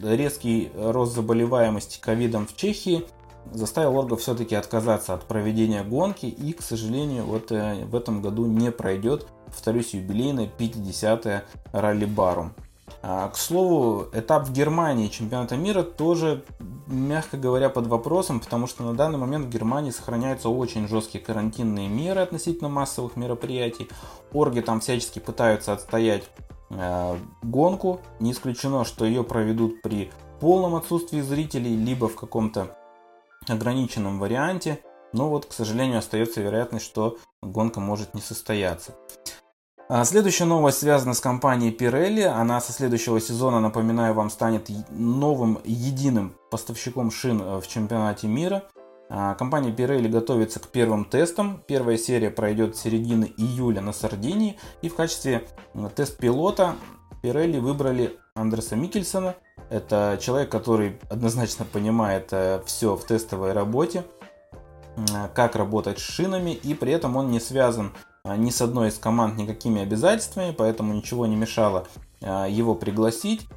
[0.01, 3.05] резкий рост заболеваемости ковидом в Чехии
[3.51, 8.45] заставил Орга все-таки отказаться от проведения гонки и, к сожалению, вот э, в этом году
[8.45, 12.53] не пройдет, повторюсь, юбилейное 50-е ралли Барум.
[12.57, 12.64] А,
[13.05, 16.43] к слову, этап в Германии чемпионата мира тоже,
[16.87, 21.87] мягко говоря, под вопросом, потому что на данный момент в Германии сохраняются очень жесткие карантинные
[21.87, 23.89] меры относительно массовых мероприятий.
[24.33, 26.23] Орги там всячески пытаются отстоять
[26.71, 28.01] э, гонку.
[28.19, 32.75] Не исключено, что ее проведут при полном отсутствии зрителей, либо в каком-то
[33.47, 34.79] ограниченном варианте.
[35.13, 38.95] Но вот, к сожалению, остается вероятность, что гонка может не состояться.
[39.87, 42.23] А следующая новость связана с компанией Pirelli.
[42.23, 48.63] Она со следующего сезона, напоминаю вам, станет новым единым поставщиком шин э, в чемпионате мира.
[49.09, 51.61] А, компания Pirelli готовится к первым тестам.
[51.67, 54.57] Первая серия пройдет с середины июля на Сардинии.
[54.81, 55.47] И в качестве
[55.95, 56.73] тест-пилота
[57.21, 59.35] Pirelli выбрали Андреса Микельсона.
[59.69, 64.03] Это человек, который однозначно понимает э, все в тестовой работе,
[65.35, 67.91] как работать с шинами, и при этом он не связан
[68.25, 71.87] ни с одной из команд никакими обязательствами, поэтому ничего не мешало
[72.21, 73.47] а, его пригласить.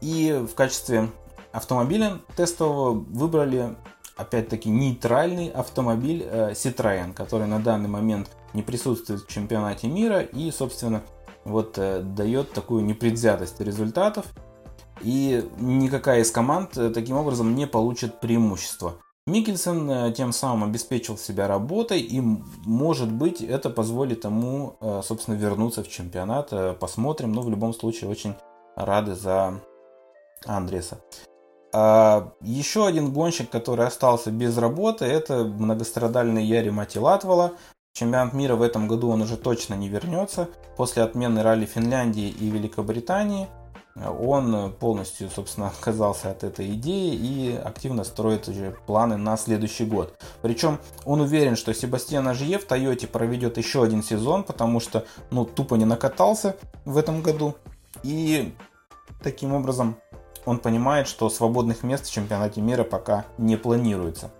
[0.00, 1.10] И в качестве
[1.52, 3.76] автомобиля тестового выбрали
[4.16, 10.50] опять-таки нейтральный автомобиль э, Citroën, который на данный момент не присутствует в чемпионате мира и,
[10.50, 11.02] собственно,
[11.44, 14.26] вот э, дает такую непредвзятость результатов.
[15.02, 18.94] И никакая из команд э, таким образом не получит преимущество.
[19.28, 25.34] Микельсон э, тем самым обеспечил себя работой, и, может быть, это позволит ему, э, собственно,
[25.34, 26.52] вернуться в чемпионат.
[26.52, 28.34] Э, посмотрим, но в любом случае очень
[28.76, 29.60] рады за
[30.44, 31.00] Андреса.
[31.74, 37.54] А еще один гонщик, который остался без работы, это многострадальный Яри Мати Латвала.
[37.94, 40.48] Чемпионат мира в этом году он уже точно не вернется.
[40.76, 43.48] После отмены ралли Финляндии и Великобритании–
[44.04, 50.18] он полностью, собственно, отказался от этой идеи и активно строит уже планы на следующий год.
[50.42, 55.44] Причем он уверен, что Себастьян Ажье в Тойоте проведет еще один сезон, потому что, ну,
[55.46, 57.54] тупо не накатался в этом году.
[58.02, 58.54] И
[59.22, 59.96] таким образом
[60.44, 64.30] он понимает, что свободных мест в чемпионате мира пока не планируется.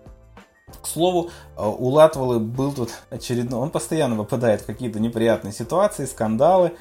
[0.81, 3.59] К слову, у Латвалы был тут очередной...
[3.59, 6.73] Он постоянно попадает в какие-то неприятные ситуации, скандалы.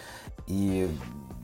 [0.46, 0.90] И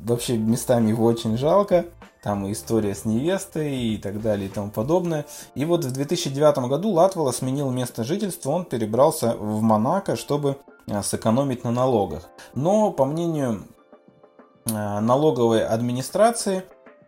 [0.04, 1.86] вообще местами его очень жалко.
[2.22, 5.26] Там и история с невестой и так далее и тому подобное.
[5.56, 10.56] И вот в 2009 году Латвала сменил место жительства, он перебрался в Монако, чтобы
[10.88, 12.28] а, сэкономить на налогах.
[12.54, 13.64] Но, по мнению
[14.70, 16.62] а, налоговой администрации,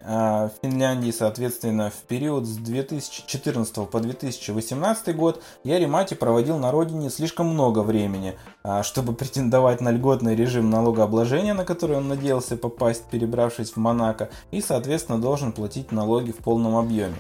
[0.05, 7.09] в Финляндии, соответственно, в период с 2014 по 2018 год Яри Мати проводил на родине
[7.09, 13.05] слишком много времени, а, чтобы претендовать на льготный режим налогообложения, на который он надеялся попасть,
[13.05, 17.17] перебравшись в Монако, и, соответственно, должен платить налоги в полном объеме.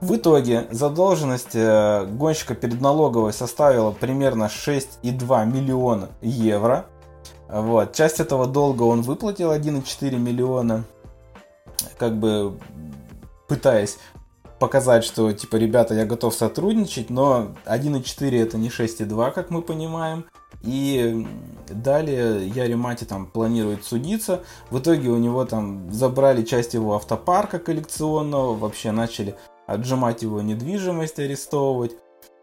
[0.00, 6.86] В итоге задолженность э, гонщика перед налоговой составила примерно 6,2 миллиона евро.
[7.48, 7.92] Вот.
[7.92, 10.84] Часть этого долга он выплатил 1,4 миллиона
[12.02, 12.58] как бы
[13.46, 13.98] пытаясь
[14.58, 20.24] показать, что, типа, ребята, я готов сотрудничать, но 1.4 это не 6.2, как мы понимаем.
[20.62, 21.24] И
[21.68, 24.40] далее Яри Мати там планирует судиться.
[24.70, 29.36] В итоге у него там забрали часть его автопарка коллекционного, вообще начали
[29.68, 31.92] отжимать его недвижимость, арестовывать.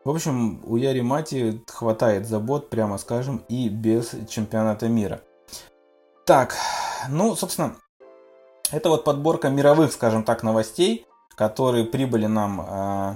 [0.06, 5.19] В общем, у Яри Мати хватает забот, прямо скажем, и без чемпионата мира.
[6.26, 6.56] Так,
[7.10, 7.76] ну, собственно,
[8.71, 11.05] это вот подборка мировых, скажем так, новостей,
[11.36, 13.15] которые прибыли нам э,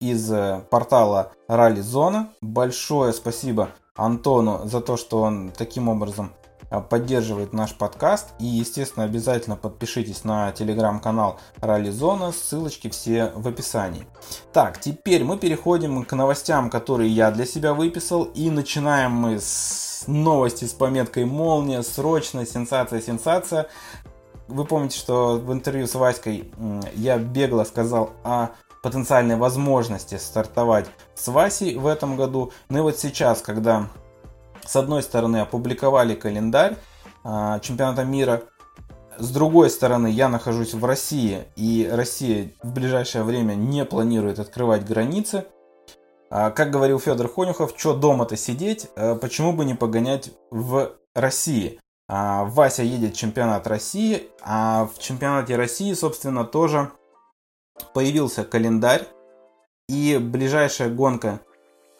[0.00, 0.32] из
[0.70, 2.30] портала Ралли Зона.
[2.40, 6.32] Большое спасибо Антону за то, что он таким образом
[6.70, 8.30] э, поддерживает наш подкаст.
[8.38, 12.32] И, естественно, обязательно подпишитесь на телеграм-канал Ралли Зона.
[12.32, 14.06] Ссылочки все в описании.
[14.52, 18.24] Так, теперь мы переходим к новостям, которые я для себя выписал.
[18.24, 23.68] И начинаем мы с новости с пометкой «Молния», «Срочно», «Сенсация», «Сенсация».
[24.48, 26.52] Вы помните, что в интервью с Васькой
[26.94, 28.50] я бегло сказал о
[28.82, 32.52] потенциальной возможности стартовать с Васей в этом году.
[32.68, 33.88] Ну и вот сейчас, когда
[34.66, 36.76] с одной стороны опубликовали календарь
[37.22, 38.42] а, чемпионата мира,
[39.16, 44.84] с другой стороны я нахожусь в России, и Россия в ближайшее время не планирует открывать
[44.84, 45.46] границы.
[46.30, 51.80] А, как говорил Федор Хонюхов, что дома-то сидеть, а, почему бы не погонять в России?
[52.08, 56.90] А, Вася едет в чемпионат России, а в чемпионате России, собственно, тоже
[57.92, 59.06] появился календарь.
[59.88, 61.40] И ближайшая гонка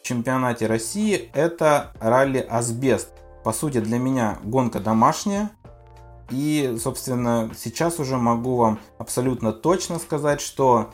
[0.05, 3.09] чемпионате России это ралли Асбест.
[3.43, 5.51] По сути, для меня гонка домашняя.
[6.31, 10.91] И, собственно, сейчас уже могу вам абсолютно точно сказать, что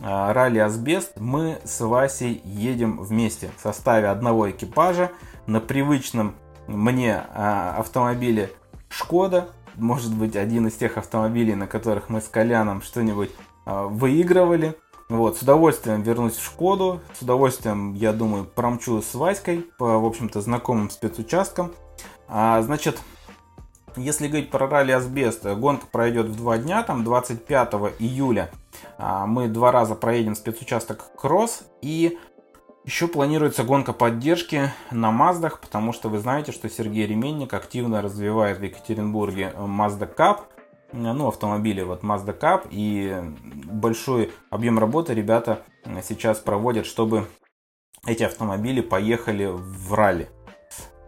[0.00, 5.10] а, ралли Асбест мы с Васей едем вместе в составе одного экипажа
[5.46, 6.36] на привычном
[6.68, 8.52] мне а, автомобиле
[8.88, 9.48] Шкода.
[9.74, 13.30] Может быть, один из тех автомобилей, на которых мы с Коляном что-нибудь
[13.64, 14.76] а, выигрывали.
[15.08, 20.04] Вот, с удовольствием вернусь в Шкоду, с удовольствием, я думаю, промчу с Васькой по, в
[20.04, 21.72] общем-то, знакомым спецучасткам.
[22.28, 23.00] А, значит,
[23.96, 28.50] если говорить про ралли Асбест, гонка пройдет в два дня, там 25 июля
[28.98, 32.18] а, мы два раза проедем спецучасток Кросс и
[32.88, 38.60] еще планируется гонка поддержки на Маздах, потому что вы знаете, что Сергей Ременник активно развивает
[38.60, 40.44] в Екатеринбурге Mazda Cup,
[40.92, 43.14] ну, автомобили, вот Mazda Cup, и
[43.70, 45.66] большой объем работы ребята
[46.02, 47.26] сейчас проводят, чтобы
[48.06, 50.30] эти автомобили поехали в ралли.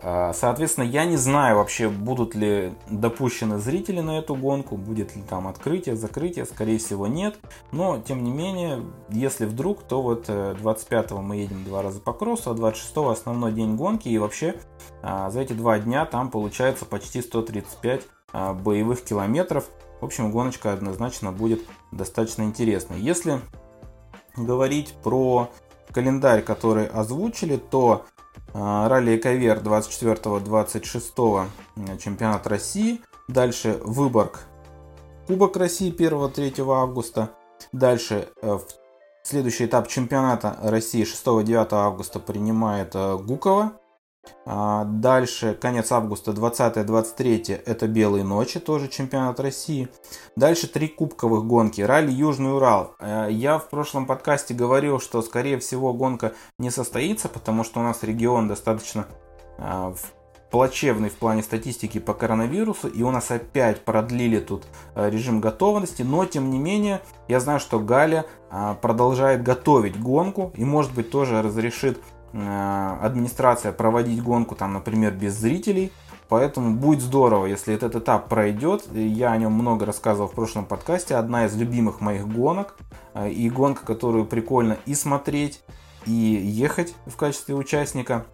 [0.03, 5.23] А, соответственно, я не знаю вообще, будут ли допущены зрители на эту гонку, будет ли
[5.23, 7.39] там открытие, закрытие, скорее всего нет.
[7.71, 12.13] Но, тем не менее, если вдруг, то вот 25 э, мы едем два раза по
[12.13, 14.09] кроссу, а 26 основной день гонки.
[14.09, 14.55] И вообще
[15.03, 19.69] а, за эти два дня там получается почти 135 а, боевых километров.
[20.01, 21.61] В общем, гоночка однозначно будет
[21.93, 23.01] достаточно интересной.
[23.01, 23.39] Если
[24.35, 25.51] говорить про
[25.93, 28.07] календарь, который озвучили, то
[28.53, 31.49] ралли Эковер 24-26
[31.99, 33.01] чемпионат России.
[33.29, 34.41] Дальше Выборг
[35.27, 37.31] Кубок России 1-3 августа.
[37.73, 38.59] Дальше э,
[39.23, 43.80] следующий этап чемпионата России 6-9 августа принимает э, Гукова.
[44.47, 49.89] А, дальше, конец августа, 20-23, это Белые ночи, тоже чемпионат России.
[50.35, 51.81] Дальше три кубковых гонки.
[51.83, 52.97] Ралли Южный Урал.
[53.01, 57.83] Э, я в прошлом подкасте говорил, что скорее всего гонка не состоится, потому что у
[57.83, 59.07] нас регион достаточно
[59.59, 59.95] а,
[60.51, 66.03] плачевный в плане статистики по коронавирусу, и у нас опять продлили тут э, режим готовности,
[66.03, 68.27] но тем не менее, я знаю, что Галя
[68.83, 75.35] продолжает готовить гонку и может быть тоже разрешит Э, администрация проводить гонку, там, например, без
[75.35, 75.93] зрителей.
[76.29, 78.85] Поэтому будет здорово, если этот этап пройдет.
[78.93, 81.17] Я о нем много рассказывал в прошлом подкасте.
[81.17, 82.77] Одна из любимых моих гонок.
[83.15, 85.61] Э, и гонка, которую прикольно и смотреть,
[86.07, 88.27] и ехать в качестве участника.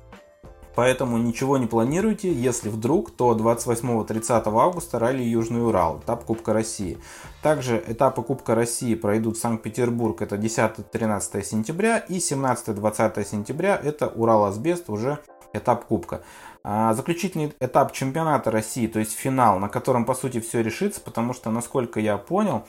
[0.76, 6.98] Поэтому ничего не планируйте, если вдруг, то 28-30 августа ралли Южный Урал, этап Кубка России.
[7.42, 15.18] Также этапы Кубка России пройдут Санкт-Петербург, это 10-13 сентября, и 17-20 сентября это Урал-Асбест, уже
[15.54, 16.20] этап Кубка.
[16.62, 21.32] А, заключительный этап чемпионата России, то есть финал, на котором по сути все решится, потому
[21.32, 22.64] что, насколько я понял,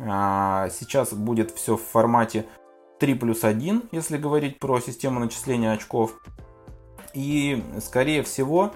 [0.00, 2.46] а, сейчас будет все в формате
[2.98, 6.20] 3 плюс 1, если говорить про систему начисления очков.
[7.14, 8.72] И, скорее всего,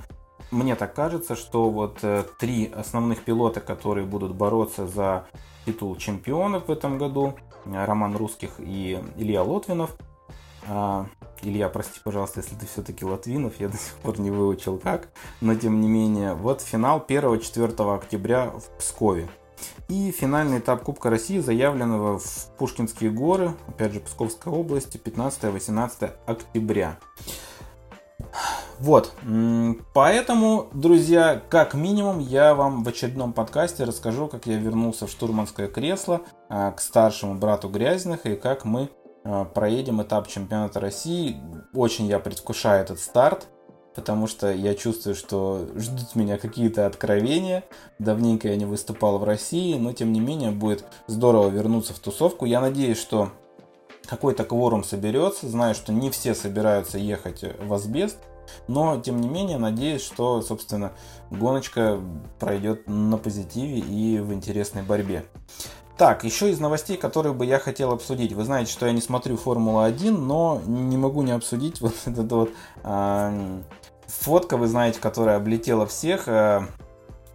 [0.50, 5.26] мне так кажется, что вот э, три основных пилота, которые будут бороться за
[5.64, 9.96] титул чемпионов в этом году, Роман Русских и Илья Лотвинов.
[10.68, 11.06] А,
[11.42, 15.08] Илья, прости, пожалуйста, если ты все-таки Латвинов, я до сих пор не выучил как,
[15.40, 19.28] но тем не менее, вот финал 1-4 октября в Пскове.
[19.88, 26.98] И финальный этап Кубка России, заявленного в Пушкинские горы, опять же, Псковской области, 15-18 октября.
[28.78, 29.12] Вот,
[29.94, 35.66] поэтому, друзья, как минимум, я вам в очередном подкасте расскажу, как я вернулся в штурманское
[35.66, 36.20] кресло
[36.50, 38.90] а, к старшему брату Грязных и как мы
[39.24, 41.40] а, проедем этап чемпионата России.
[41.72, 43.48] Очень я предвкушаю этот старт,
[43.94, 47.64] потому что я чувствую, что ждут меня какие-то откровения.
[47.98, 52.44] Давненько я не выступал в России, но тем не менее будет здорово вернуться в тусовку.
[52.44, 53.30] Я надеюсь, что
[54.08, 55.48] какой-то кворум соберется.
[55.48, 58.18] Знаю, что не все собираются ехать в Асбест.
[58.68, 60.92] Но, тем не менее, надеюсь, что, собственно,
[61.30, 62.00] гоночка
[62.38, 65.24] пройдет на позитиве и в интересной борьбе.
[65.96, 68.34] Так, еще из новостей, которые бы я хотел обсудить.
[68.34, 72.50] Вы знаете, что я не смотрю Формулу-1, но не могу не обсудить вот этот вот
[72.84, 73.60] э,
[74.06, 76.66] фотка, вы знаете, которая облетела всех э,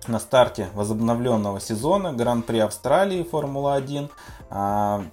[0.05, 4.11] на старте возобновленного сезона Гран-при Австралии Формула-1.
[4.51, 5.03] Э,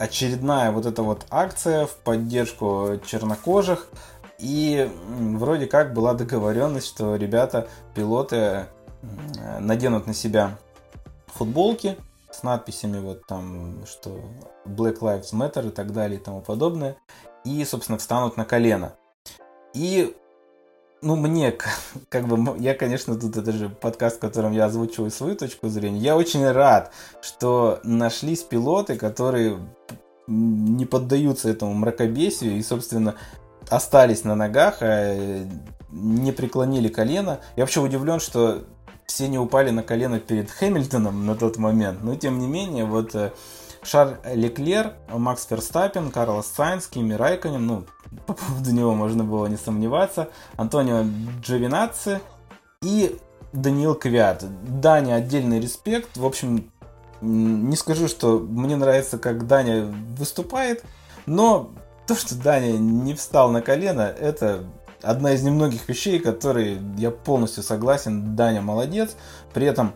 [0.00, 3.86] очередная вот эта вот акция в поддержку чернокожих.
[4.38, 8.66] И вроде как была договоренность, что ребята, пилоты
[9.60, 10.58] наденут на себя
[11.26, 11.98] футболки
[12.30, 14.18] с надписями вот там, что
[14.64, 16.96] Black Lives Matter и так далее и тому подобное.
[17.44, 18.94] И, собственно, встанут на колено.
[19.74, 20.16] И
[21.02, 21.56] ну, мне,
[22.08, 25.98] как бы, я, конечно, тут это же подкаст, в котором я озвучиваю свою точку зрения.
[26.00, 26.92] Я очень рад,
[27.22, 29.58] что нашлись пилоты, которые
[30.26, 33.16] не поддаются этому мракобесию и, собственно,
[33.68, 35.44] остались на ногах, а
[35.90, 37.40] не преклонили колено.
[37.56, 38.64] Я вообще удивлен, что
[39.06, 42.02] все не упали на колено перед Хэмилтоном на тот момент.
[42.02, 43.32] Но тем не менее, вот э,
[43.82, 47.84] Шарль Леклер, Макс Ферстаппен, Карлос Сайнс, Кими Райконен, ну,
[48.26, 51.04] по поводу него можно было не сомневаться, Антонио
[51.40, 52.20] Джовинаци
[52.82, 53.18] и
[53.52, 54.44] Даниил Квят.
[54.80, 56.16] Даня отдельный респект.
[56.16, 56.70] В общем,
[57.20, 60.84] не скажу, что мне нравится, как Даня выступает,
[61.26, 61.70] но
[62.06, 64.64] то, что Даня не встал на колено, это
[65.02, 68.36] одна из немногих вещей, которые я полностью согласен.
[68.36, 69.16] Даня молодец.
[69.52, 69.94] При этом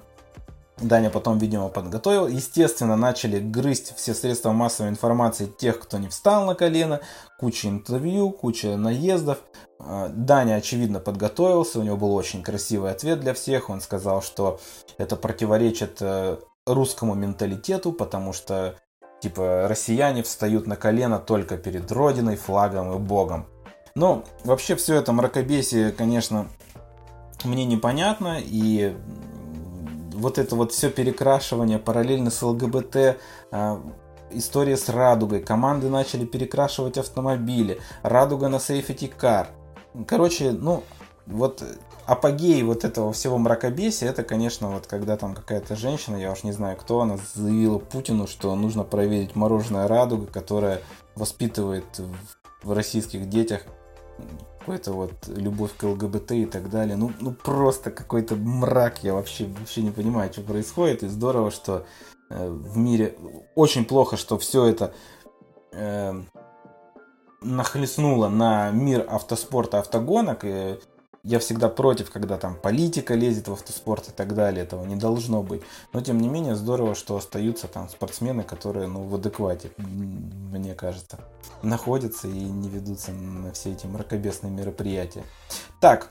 [0.79, 2.27] Даня потом, видимо, подготовил.
[2.27, 7.01] Естественно, начали грызть все средства массовой информации тех, кто не встал на колено.
[7.39, 9.39] Куча интервью, куча наездов.
[9.79, 11.79] А, Даня, очевидно, подготовился.
[11.79, 13.71] У него был очень красивый ответ для всех.
[13.71, 14.61] Он сказал, что
[14.99, 18.75] это противоречит э, русскому менталитету, потому что
[19.21, 23.47] типа россияне встают на колено только перед родиной, флагом и богом.
[23.95, 26.49] Но вообще все это мракобесие, конечно,
[27.45, 28.97] мне непонятно, и
[30.15, 33.19] вот это вот все перекрашивание параллельно с ЛГБТ,
[33.51, 33.81] а,
[34.31, 39.49] история с радугой, команды начали перекрашивать автомобили, радуга на Safety Car.
[40.07, 40.83] Короче, ну,
[41.27, 41.63] вот
[42.07, 46.53] апогей вот этого всего мракобесия, это, конечно, вот когда там какая-то женщина, я уж не
[46.53, 50.81] знаю кто, она заявила Путину, что нужно проверить мороженое радуга, которое
[51.15, 51.85] воспитывает
[52.63, 53.63] в российских детях
[54.65, 56.97] какой-то вот любовь к ЛГБТ и так далее.
[56.97, 59.05] Ну, ну просто какой-то мрак.
[59.05, 61.03] Я вообще, вообще не понимаю, что происходит.
[61.03, 61.85] И здорово, что
[62.31, 63.15] э, в мире
[63.55, 64.95] очень плохо, что все это
[65.73, 66.15] э,
[67.43, 70.45] нахлестнуло на мир автоспорта, автогонок.
[70.45, 70.79] И
[71.25, 74.63] я всегда против, когда там политика лезет в автоспорт и так далее.
[74.63, 75.63] Этого не должно быть.
[75.93, 81.19] Но тем не менее здорово, что остаются там спортсмены, которые ну, в адеквате, мне кажется,
[81.63, 85.25] находятся и не ведутся на все эти мракобесные мероприятия.
[85.81, 86.11] Так,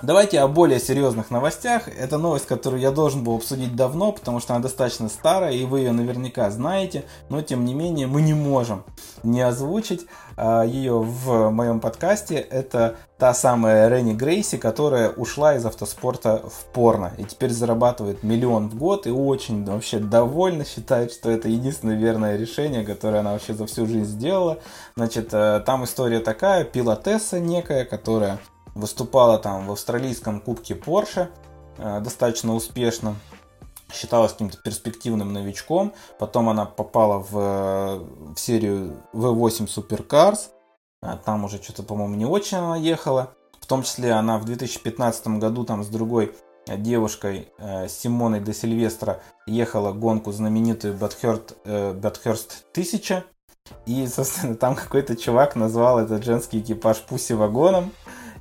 [0.00, 1.88] Давайте о более серьезных новостях.
[1.88, 5.80] Это новость, которую я должен был обсудить давно, потому что она достаточно старая, и вы
[5.80, 8.84] ее наверняка знаете, но тем не менее мы не можем
[9.24, 12.36] не озвучить а, ее в моем подкасте.
[12.36, 18.68] Это та самая Ренни Грейси, которая ушла из автоспорта в порно и теперь зарабатывает миллион
[18.68, 23.52] в год и очень вообще довольна, считает, что это единственное верное решение, которое она вообще
[23.52, 24.58] за всю жизнь сделала.
[24.96, 28.38] Значит, э, там история такая, пилотесса некая, которая
[28.78, 31.28] выступала там в австралийском кубке Porsche
[31.78, 33.16] э, достаточно успешно,
[33.92, 35.92] считалась каким-то перспективным новичком.
[36.18, 38.04] Потом она попала в,
[38.34, 40.50] в серию V8 Supercars.
[41.02, 43.34] А там уже что-то, по-моему, не очень она ехала.
[43.60, 46.34] В том числе она в 2015 году там с другой
[46.66, 53.24] девушкой э, Симоной де Сильвестро ехала гонку знаменитую Бэтхерст, э, Бэтхерст 1000.
[53.86, 57.92] И, собственно, там какой-то чувак назвал этот женский экипаж Пуси вагоном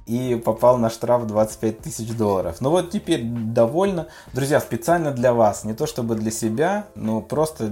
[0.08, 2.58] и попал на штраф 25 тысяч долларов.
[2.62, 4.08] Ну вот теперь довольно.
[4.34, 7.72] Друзья, специально для вас, не то чтобы для себя, но просто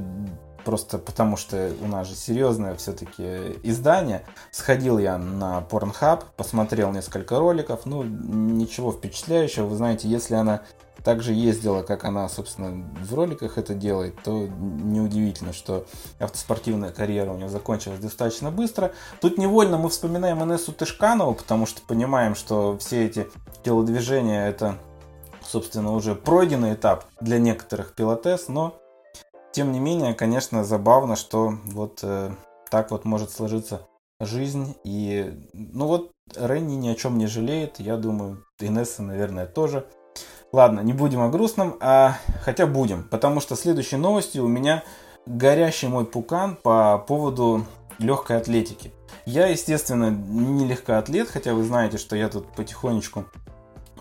[0.65, 3.23] просто потому что у нас же серьезное все-таки
[3.63, 4.23] издание.
[4.51, 9.67] Сходил я на Pornhub, посмотрел несколько роликов, ну ничего впечатляющего.
[9.67, 10.63] Вы знаете, если она
[11.05, 15.85] также ездила, как она, собственно, в роликах это делает, то неудивительно, что
[16.19, 18.91] автоспортивная карьера у нее закончилась достаточно быстро.
[19.21, 23.27] Тут невольно мы вспоминаем Инессу Тышканову, потому что понимаем, что все эти
[23.63, 24.79] телодвижения это,
[25.43, 28.81] собственно, уже пройденный этап для некоторых пилотес, но
[29.53, 32.31] тем не менее, конечно, забавно, что вот э,
[32.71, 33.87] так вот может сложиться
[34.19, 34.75] жизнь.
[34.83, 37.79] И, ну вот, Ренни ни о чем не жалеет.
[37.79, 39.85] Я думаю, Инесса, наверное, тоже.
[40.55, 44.85] Ладно, не будем о грустном, а хотя будем, потому что следующей новостью у меня
[45.25, 47.65] горящий мой пукан по поводу
[47.99, 48.93] легкой атлетики.
[49.25, 53.25] Я, естественно, не легкоатлет, хотя вы знаете, что я тут потихонечку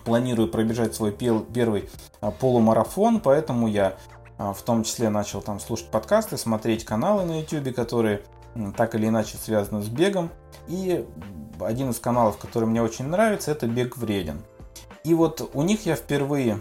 [0.04, 1.90] планирую пробежать свой первый
[2.20, 3.96] а, полумарафон, поэтому я
[4.38, 8.22] а, в том числе начал там слушать подкасты, смотреть каналы на YouTube, которые
[8.76, 10.30] так или иначе связаны с бегом.
[10.68, 11.04] И
[11.58, 14.44] один из каналов, который мне очень нравится, это «Бег вреден».
[15.04, 16.60] И вот у них я впервые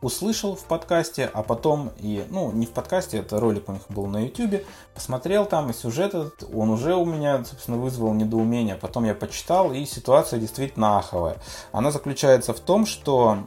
[0.00, 4.06] услышал в подкасте, а потом и, ну, не в подкасте, это ролик у них был
[4.06, 4.64] на YouTube,
[4.94, 8.76] посмотрел там, и сюжет этот, он уже у меня, собственно, вызвал недоумение.
[8.76, 11.36] Потом я почитал, и ситуация действительно аховая.
[11.72, 13.38] Она заключается в том, что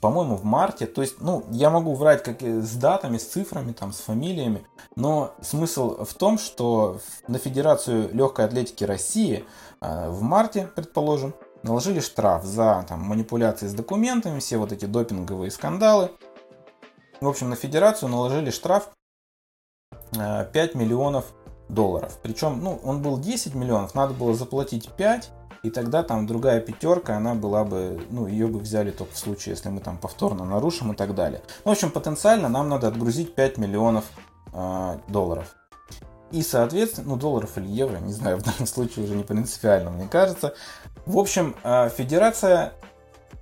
[0.00, 0.86] по-моему, в марте.
[0.86, 4.66] То есть, ну, я могу врать как с датами, с цифрами, там, с фамилиями,
[4.96, 9.44] но смысл в том, что на Федерацию легкой атлетики России
[9.80, 15.50] э, в марте, предположим, наложили штраф за там, манипуляции с документами, все вот эти допинговые
[15.50, 16.10] скандалы.
[17.20, 18.90] В общем, на федерацию наложили штраф
[20.12, 21.26] 5 э, миллионов
[21.68, 22.18] долларов.
[22.22, 25.30] Причем, ну, он был 10 миллионов, надо было заплатить 5,
[25.62, 29.54] и тогда там другая пятерка, она была бы, ну, ее бы взяли только в случае,
[29.54, 31.40] если мы там повторно нарушим и так далее.
[31.64, 34.04] Ну, в общем, потенциально нам надо отгрузить 5 миллионов
[34.52, 35.54] э, долларов.
[36.32, 40.08] И, соответственно, ну, долларов или евро, не знаю, в данном случае уже не принципиально, мне
[40.08, 40.54] кажется.
[41.06, 42.72] В общем, э, федерация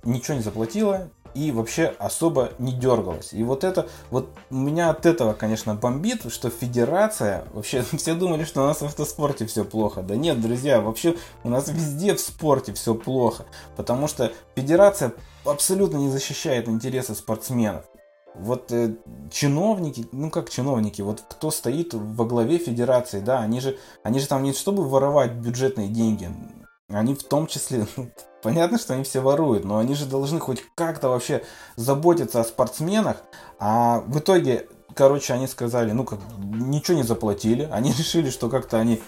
[0.03, 3.33] ничего не заплатила, и вообще особо не дергалась.
[3.33, 8.63] И вот это, вот меня от этого, конечно, бомбит, что федерация, вообще все думали, что
[8.63, 10.01] у нас в автоспорте все плохо.
[10.01, 15.13] Да нет, друзья, вообще у нас везде в спорте все плохо, потому что федерация
[15.45, 17.85] абсолютно не защищает интересы спортсменов.
[18.33, 18.95] Вот э,
[19.29, 24.27] чиновники, ну как чиновники, вот кто стоит во главе федерации, да, они же, они же
[24.27, 26.29] там не чтобы воровать бюджетные деньги,
[26.87, 28.09] они в том числе, ну,
[28.41, 31.43] понятно, что они все воруют, но они же должны хоть как-то вообще
[31.75, 33.17] заботиться о спортсменах,
[33.59, 38.77] а в итоге, короче, они сказали, ну как, ничего не заплатили, они решили, что как-то
[38.77, 39.01] они,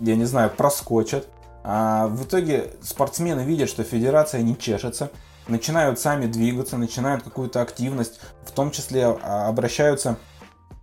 [0.00, 1.28] я не знаю, проскочат,
[1.62, 5.10] а в итоге спортсмены видят, что федерация не чешется,
[5.48, 10.16] начинают сами двигаться, начинают какую-то активность, в том числе а, обращаются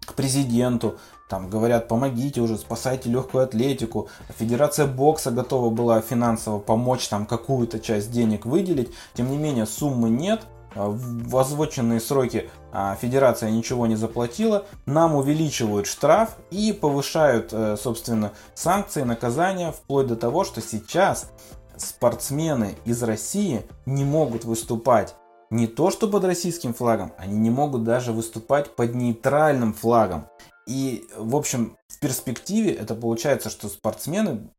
[0.05, 0.97] к президенту,
[1.27, 4.09] там говорят, помогите уже, спасайте легкую атлетику.
[4.37, 8.91] Федерация бокса готова была финансово помочь, там какую-то часть денег выделить.
[9.15, 10.43] Тем не менее, суммы нет.
[10.75, 14.65] А, в озвученные сроки а, федерация ничего не заплатила.
[14.85, 21.31] Нам увеличивают штраф и повышают, э, собственно, санкции, наказания, вплоть до того, что сейчас
[21.77, 25.15] спортсмены из России не могут выступать
[25.49, 30.27] не то что под российским флагом, они не могут даже выступать под нейтральным флагом.
[30.67, 34.49] И, в общем, в перспективе это получается, что спортсмены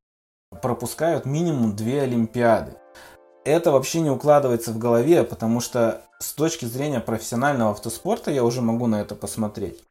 [0.63, 2.77] пропускают минимум две Олимпиады.
[3.45, 8.63] Это вообще не укладывается в голове, потому что с точки зрения профессионального автоспорта я уже
[8.63, 9.83] могу на это посмотреть.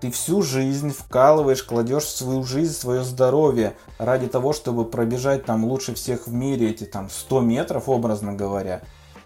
[0.00, 5.94] Ты всю жизнь вкалываешь, кладешь свою жизнь, свое здоровье ради того, чтобы пробежать там лучше
[5.94, 8.82] всех в мире эти там 100 метров, образно говоря.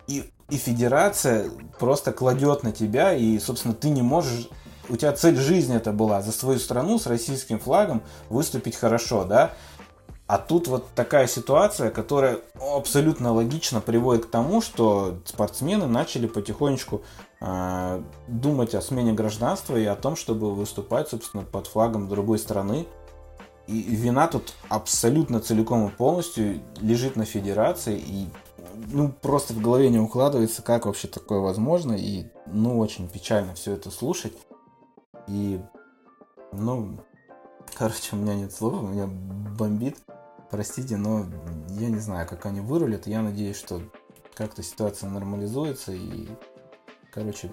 [0.06, 4.48] И, и федерация просто кладет на тебя, и, собственно, ты не можешь
[4.88, 9.52] у тебя цель жизни это была за свою страну с российским флагом выступить хорошо, да?
[10.32, 17.02] А тут вот такая ситуация, которая абсолютно логично приводит к тому, что спортсмены начали потихонечку
[17.42, 22.86] э, думать о смене гражданства и о том, чтобы выступать, собственно, под флагом другой страны.
[23.66, 27.98] И вина тут абсолютно целиком и полностью лежит на федерации.
[27.98, 28.30] И
[28.90, 31.92] ну, просто в голове не укладывается, как вообще такое возможно.
[31.92, 34.32] И ну, очень печально все это слушать.
[35.28, 35.60] И,
[36.52, 37.00] ну,
[37.74, 39.98] короче, у меня нет слов, у меня бомбит.
[40.52, 41.24] Простите, но
[41.70, 43.06] я не знаю, как они вырулят.
[43.06, 43.80] Я надеюсь, что
[44.34, 45.92] как-то ситуация нормализуется.
[45.92, 46.28] И,
[47.10, 47.50] короче,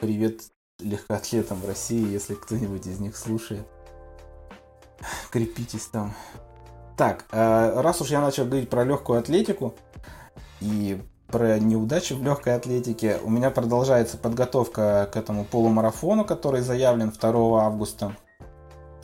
[0.00, 0.40] привет
[0.80, 3.64] легкоатлетам России, если кто-нибудь из них слушает.
[5.30, 6.12] Крепитесь там.
[6.96, 9.76] Так, э, раз уж я начал говорить про легкую атлетику
[10.60, 13.20] и про неудачи в легкой атлетике.
[13.22, 18.16] У меня продолжается подготовка к этому полумарафону, который заявлен 2 августа.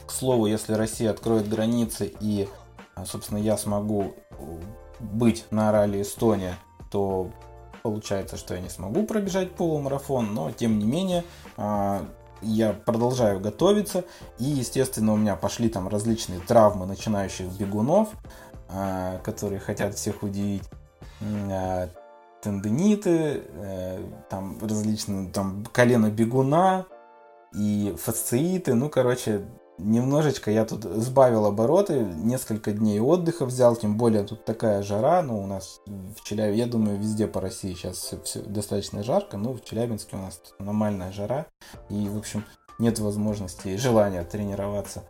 [0.08, 2.59] К слову, если Россия откроет границы и, а,
[3.04, 4.14] собственно, я смогу
[4.98, 6.56] быть на ралли Эстония,
[6.90, 7.30] то
[7.82, 11.24] получается, что я не смогу пробежать полумарафон, но тем не менее
[11.56, 12.04] а,
[12.42, 14.04] я продолжаю готовиться
[14.38, 18.10] и, естественно, у меня пошли там различные травмы начинающих бегунов,
[18.68, 20.64] а, которые хотят всех удивить
[22.40, 26.86] тендиниты, э, там различные, там колено бегуна
[27.54, 28.74] и фасцииты.
[28.74, 29.44] Ну, короче,
[29.80, 35.42] немножечко я тут сбавил обороты, несколько дней отдыха взял, тем более тут такая жара, ну,
[35.42, 39.52] у нас в Челябинске, я думаю, везде по России сейчас все, все достаточно жарко, но
[39.52, 41.46] в Челябинске у нас нормальная жара,
[41.88, 42.44] и, в общем,
[42.78, 45.04] нет возможности и желания тренироваться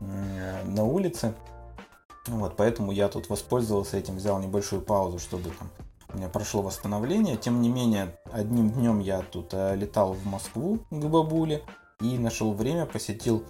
[0.00, 1.34] на улице.
[2.26, 5.70] Вот, поэтому я тут воспользовался этим, взял небольшую паузу, чтобы там
[6.12, 7.36] у меня прошло восстановление.
[7.36, 11.62] Тем не менее, одним днем я тут э, летал в Москву к бабуле
[12.00, 13.44] и нашел время, посетил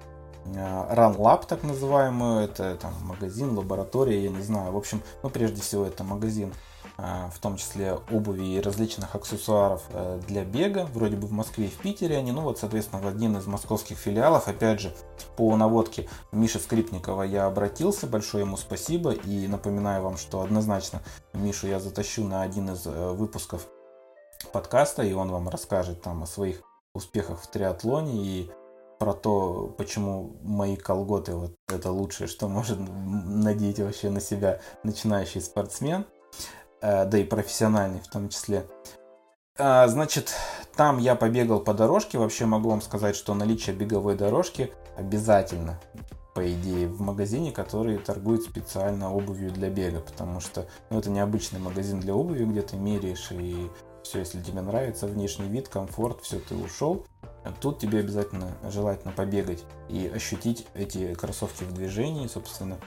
[0.55, 2.45] э, Run Lab, так называемую.
[2.45, 4.73] Это там магазин, лаборатория, я не знаю.
[4.73, 6.53] В общем, ну прежде всего это магазин
[6.99, 11.67] а, в том числе обуви и различных аксессуаров э, для бега, вроде бы в Москве
[11.67, 14.95] и в Питере они, ну вот, соответственно, в один из московских филиалов, опять же,
[15.37, 21.03] по наводке Миши Скрипникова я обратился, большое ему спасибо, и напоминаю вам, что однозначно
[21.35, 23.67] Мишу я затащу на один из э, выпусков
[24.55, 26.63] подкаста, и он вам расскажет там о своих
[26.95, 28.51] успехах в триатлоне и
[28.99, 35.41] про то, почему мои колготы вот это лучшее, что может надеть вообще на себя начинающий
[35.41, 36.07] спортсмен.
[36.81, 38.67] Э, да и профессиональный в том числе.
[39.59, 40.35] А, значит,
[40.75, 42.19] там я побегал по дорожке.
[42.19, 45.81] Вообще могу вам сказать, что наличие беговой дорожки обязательно.
[46.35, 51.61] по идее, в магазине, который торгует специально обувью для бега, потому что ну, это необычный
[51.61, 53.71] магазин для обуви, где ты меряешь и
[54.03, 57.07] все, если тебе нравится внешний вид, комфорт, все, ты ушел.
[57.61, 62.79] Тут тебе обязательно желательно побегать и ощутить эти кроссовки в движении, собственно,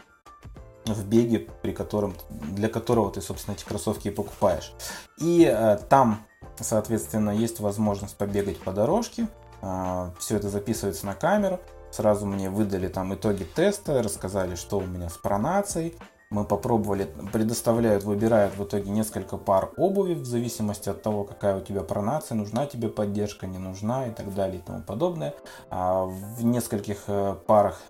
[0.86, 4.74] в беге, при котором, для которого ты, собственно, эти кроссовки и покупаешь.
[5.18, 6.26] И э, там,
[6.60, 9.28] соответственно, есть возможность побегать по дорожке.
[9.62, 11.60] Э, все это записывается на камеру.
[11.92, 15.96] Сразу мне выдали там итоги теста, рассказали, что у меня с пронацией.
[16.32, 21.62] Мы попробовали, предоставляют, выбирают в итоге несколько пар обуви в зависимости от того, какая у
[21.62, 25.34] тебя пронация, нужна тебе поддержка, не нужна и так далее и тому подобное.
[25.72, 27.82] А в нескольких э, парах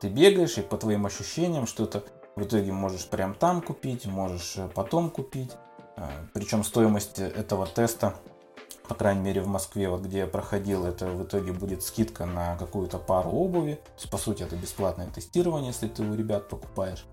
[0.00, 2.04] ты бегаешь и по твоим ощущениям что-то
[2.36, 5.50] в итоге можешь прям там купить, можешь э, потом купить.
[5.96, 8.14] А, Причем стоимость этого теста,
[8.92, 12.56] по крайней мере в Москве, вот где я проходил, это в итоге будет скидка на
[12.56, 13.76] какую-то пару обуви.
[13.76, 17.06] То есть, по сути, это бесплатное тестирование, если ты у ребят покупаешь.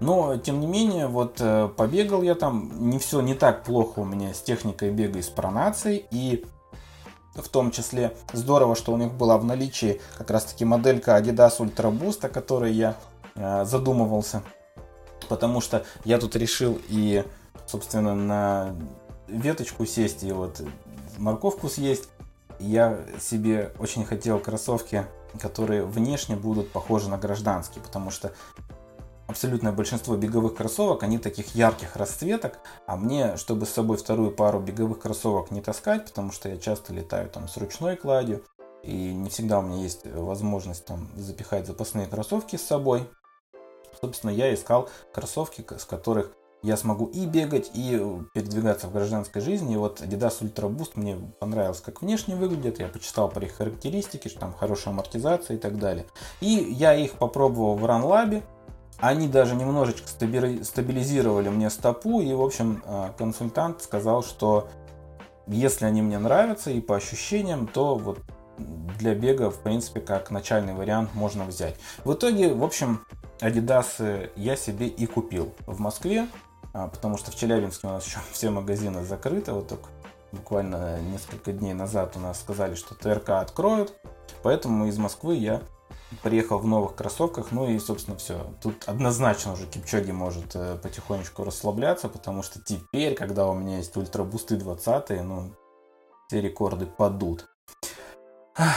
[0.00, 4.04] Но, тем не менее, вот э, побегал я там, не все не так плохо у
[4.04, 6.04] меня с техникой бега и с пронацией.
[6.10, 6.44] И
[7.36, 11.60] в том числе здорово, что у них была в наличии как раз таки моделька Adidas
[11.60, 12.96] Ultra Boost, о которой я
[13.36, 14.42] э, задумывался
[15.28, 17.24] потому что я тут решил и,
[17.68, 18.74] собственно, на
[19.30, 20.60] веточку сесть и вот
[21.20, 22.08] морковку съесть.
[22.58, 25.06] Я себе очень хотел кроссовки,
[25.40, 28.32] которые внешне будут похожи на гражданские, потому что
[29.28, 34.58] абсолютное большинство беговых кроссовок, они таких ярких расцветок, а мне, чтобы с собой вторую пару
[34.58, 38.44] беговых кроссовок не таскать, потому что я часто летаю там с ручной кладью,
[38.82, 43.06] и не всегда у меня есть возможность там запихать запасные кроссовки с собой,
[44.00, 47.98] Собственно, я искал кроссовки, с которых я смогу и бегать, и
[48.34, 49.74] передвигаться в гражданской жизни.
[49.74, 52.80] И вот Adidas Ultra Boost мне понравилось, как внешне выглядит.
[52.80, 56.06] Я почитал про их характеристики, что там хорошая амортизация и так далее.
[56.40, 58.42] И я их попробовал в RunLab.
[58.98, 62.20] Они даже немножечко стабилизировали мне стопу.
[62.20, 64.68] И, в общем, а, консультант сказал, что
[65.46, 68.18] если они мне нравятся и по ощущениям, то вот
[68.98, 71.76] для бега, в принципе, как начальный вариант можно взять.
[72.04, 73.06] В итоге, в общем,
[73.40, 76.26] Adidas я себе и купил в Москве,
[76.72, 79.88] потому что в Челябинске у нас еще все магазины закрыты, вот только
[80.32, 83.94] буквально несколько дней назад у нас сказали, что ТРК откроют,
[84.42, 85.62] поэтому из Москвы я
[86.22, 88.46] приехал в новых кроссовках, ну и, собственно, все.
[88.62, 93.96] Тут однозначно уже Кипчоги может э, потихонечку расслабляться, потому что теперь, когда у меня есть
[93.96, 95.54] ультрабусты 20, ну,
[96.28, 97.48] все рекорды падут.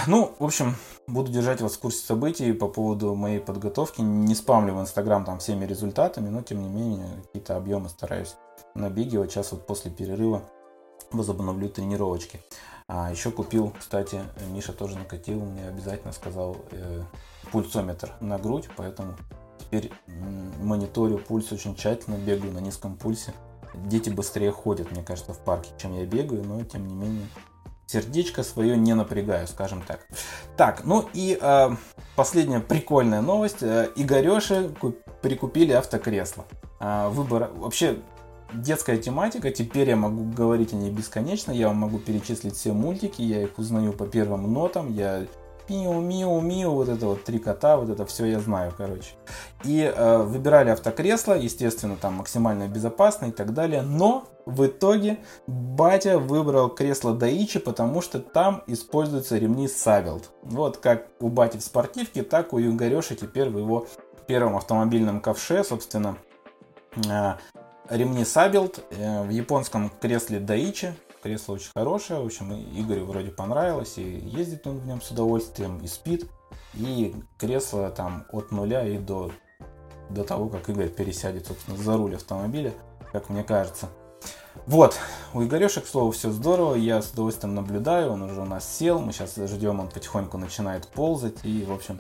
[0.08, 0.76] Ну, в общем,
[1.08, 4.00] буду держать вас в курсе событий по поводу моей подготовки.
[4.00, 8.36] Не спамлю в Инстаграм там всеми результатами, но тем не менее какие-то объемы стараюсь
[8.76, 9.32] набегивать.
[9.32, 10.42] Сейчас вот после перерыва
[11.12, 12.40] возобновлю тренировочки.
[12.88, 14.22] А еще купил, кстати,
[14.52, 17.02] Миша тоже накатил, мне обязательно сказал э,
[17.52, 19.16] пульсометр на грудь, поэтому
[19.60, 19.92] теперь
[20.62, 23.34] мониторю пульс очень тщательно, бегаю на низком пульсе.
[23.74, 27.28] Дети быстрее ходят, мне кажется, в парке, чем я бегаю, но тем не менее
[27.94, 30.00] сердечко свое не напрягаю, скажем так.
[30.58, 31.70] Так, ну и э,
[32.16, 33.62] последняя прикольная новость.
[33.62, 34.72] Э, Игореши
[35.22, 36.46] прикупили автокресло.
[36.80, 38.00] Э, выбор вообще
[38.54, 43.22] детская тематика, теперь я могу говорить о ней бесконечно, я вам могу перечислить все мультики,
[43.22, 45.26] я их узнаю по первым нотам, я
[45.68, 49.12] Пиу, миу, миу, вот это вот три кота, вот это все я знаю, короче.
[49.64, 53.82] И э, выбирали автокресло, естественно, там максимально безопасно и так далее.
[53.82, 60.32] Но в итоге батя выбрал кресло Даичи, потому что там используются ремни Савелт.
[60.42, 63.88] Вот как у бати в спортивке, так у Игореши теперь в его
[64.28, 66.18] первом автомобильном ковше, собственно,
[66.96, 67.34] э,
[67.90, 73.98] ремни Сабелт э, в японском кресле Даичи Кресло очень хорошее, в общем, Игорю вроде понравилось,
[73.98, 76.30] и ездит он в нем с удовольствием, и спит.
[76.74, 79.32] И кресло там от нуля и до,
[80.10, 82.74] до того, как Игорь пересядет, собственно, за руль автомобиля,
[83.14, 83.88] как мне кажется.
[84.66, 84.98] Вот,
[85.34, 89.00] у Игореши, к слову, все здорово, я с удовольствием наблюдаю, он уже у нас сел,
[89.00, 92.00] мы сейчас ждем, он потихоньку начинает ползать, и, в общем,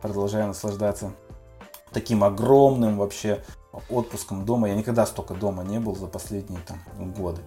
[0.00, 1.12] продолжаем наслаждаться
[1.92, 3.44] таким огромным вообще
[3.88, 4.68] отпуском дома.
[4.68, 7.42] Я никогда столько дома не был за последние там, годы.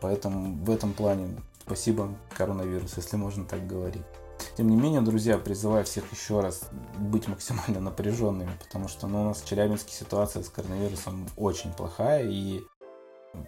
[0.00, 1.28] Поэтому в этом плане
[1.64, 4.02] спасибо коронавирус, если можно так говорить.
[4.56, 6.62] Тем не менее, друзья, призываю всех еще раз
[6.98, 12.28] быть максимально напряженными, потому что ну, у нас в Челябинске ситуация с коронавирусом очень плохая,
[12.28, 12.60] и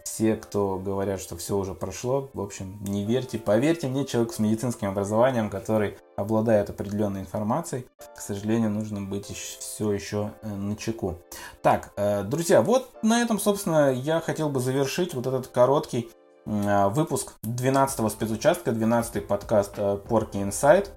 [0.04, 3.38] все, кто говорят, что все уже прошло, в общем, не верьте.
[3.38, 9.92] Поверьте мне, человек с медицинским образованием, который обладает определенной информацией, к сожалению, нужно быть все
[9.92, 11.16] еще э, на чеку.
[11.62, 16.10] Так, э, друзья, вот на этом, собственно, я хотел бы завершить вот этот короткий
[16.46, 20.88] э, выпуск 12-го спецучастка, 12-й подкаст Porky Inside.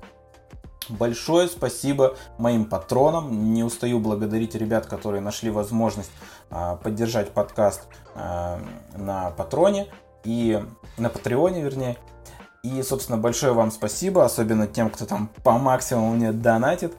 [0.89, 3.53] Большое спасибо моим патронам.
[3.53, 6.11] Не устаю благодарить ребят, которые нашли возможность
[6.49, 7.83] а, поддержать подкаст
[8.15, 8.59] а,
[8.95, 9.87] на Патроне
[10.23, 10.63] и
[10.97, 11.97] на Патреоне, вернее.
[12.63, 16.95] И, собственно, большое вам спасибо, особенно тем, кто там по максимуму мне донатит.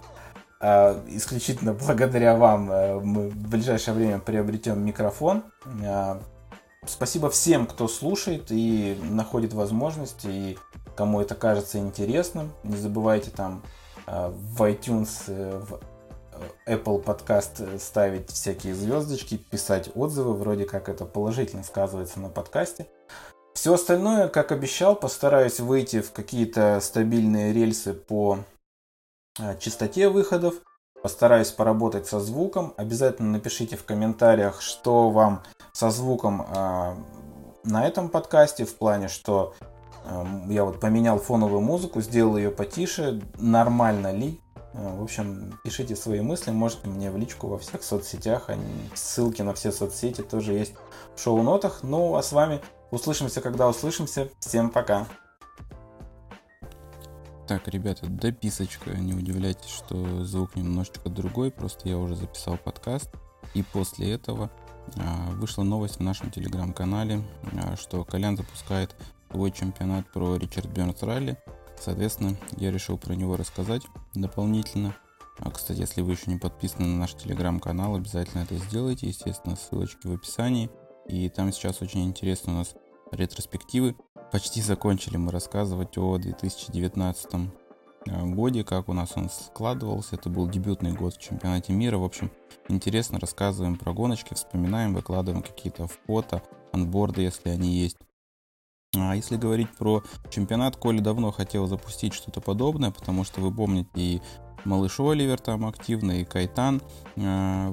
[0.61, 5.45] А, исключительно благодаря вам э, мы в ближайшее время приобретем микрофон.
[6.87, 10.59] Спасибо всем, кто слушает и находит возможности, и
[10.97, 12.53] кому это кажется интересным.
[12.63, 13.63] Не забывайте там
[14.31, 15.81] в iTunes, э, в
[16.67, 22.87] э, Apple Podcast ставить всякие звездочки, писать отзывы, вроде как это положительно сказывается на подкасте.
[23.55, 28.39] Все остальное, как обещал, постараюсь выйти в какие-то стабильные рельсы по
[29.59, 30.55] частоте выходов.
[31.03, 32.75] Постараюсь поработать со звуком.
[32.77, 35.43] Обязательно напишите в комментариях, что вам
[35.73, 36.97] со звуком э,
[37.65, 39.65] на этом подкасте, в плане, что э,
[40.49, 44.41] я вот поменял фоновую музыку, сделал ее потише, нормально ли.
[44.75, 48.51] Э, в общем, пишите свои мысли, можете мне в личку во всех соцсетях.
[48.95, 50.75] Ссылки на все соцсети тоже есть
[51.15, 51.81] в шоу-нотах.
[51.83, 54.29] Ну, а с вами услышимся, когда услышимся.
[54.41, 55.07] Всем пока!
[57.47, 63.11] Так, ребята, дописочка, не удивляйтесь, что звук немножечко другой, просто я уже записал подкаст,
[63.55, 64.51] и после этого
[64.97, 67.23] а, вышла новость в нашем телеграм-канале,
[67.55, 68.95] а, что Колян запускает
[69.31, 71.37] свой чемпионат про Ричард Бернс Ралли.
[71.79, 73.83] Соответственно, я решил про него рассказать
[74.15, 74.97] дополнительно.
[75.39, 79.07] А, кстати, если вы еще не подписаны на наш телеграм-канал, обязательно это сделайте.
[79.07, 80.71] Естественно, ссылочки в описании.
[81.07, 82.75] И там сейчас очень интересно у нас
[83.13, 83.97] ретроспективы.
[84.33, 87.51] Почти закончили мы рассказывать о 2019
[88.07, 90.17] Э, годе, как у нас он складывался.
[90.17, 91.99] Это был дебютный год в чемпионате мира.
[91.99, 92.31] В общем,
[92.69, 97.99] интересно рассказываем про гоночки, вспоминаем, выкладываем какие-то фото, анборды, если они есть.
[98.97, 103.91] А если говорить про чемпионат, Коля давно хотел запустить что-то подобное, потому что вы помните
[103.95, 104.23] и
[104.65, 106.83] Малыш Оливер там активно, и Кайтан
[107.17, 107.73] э,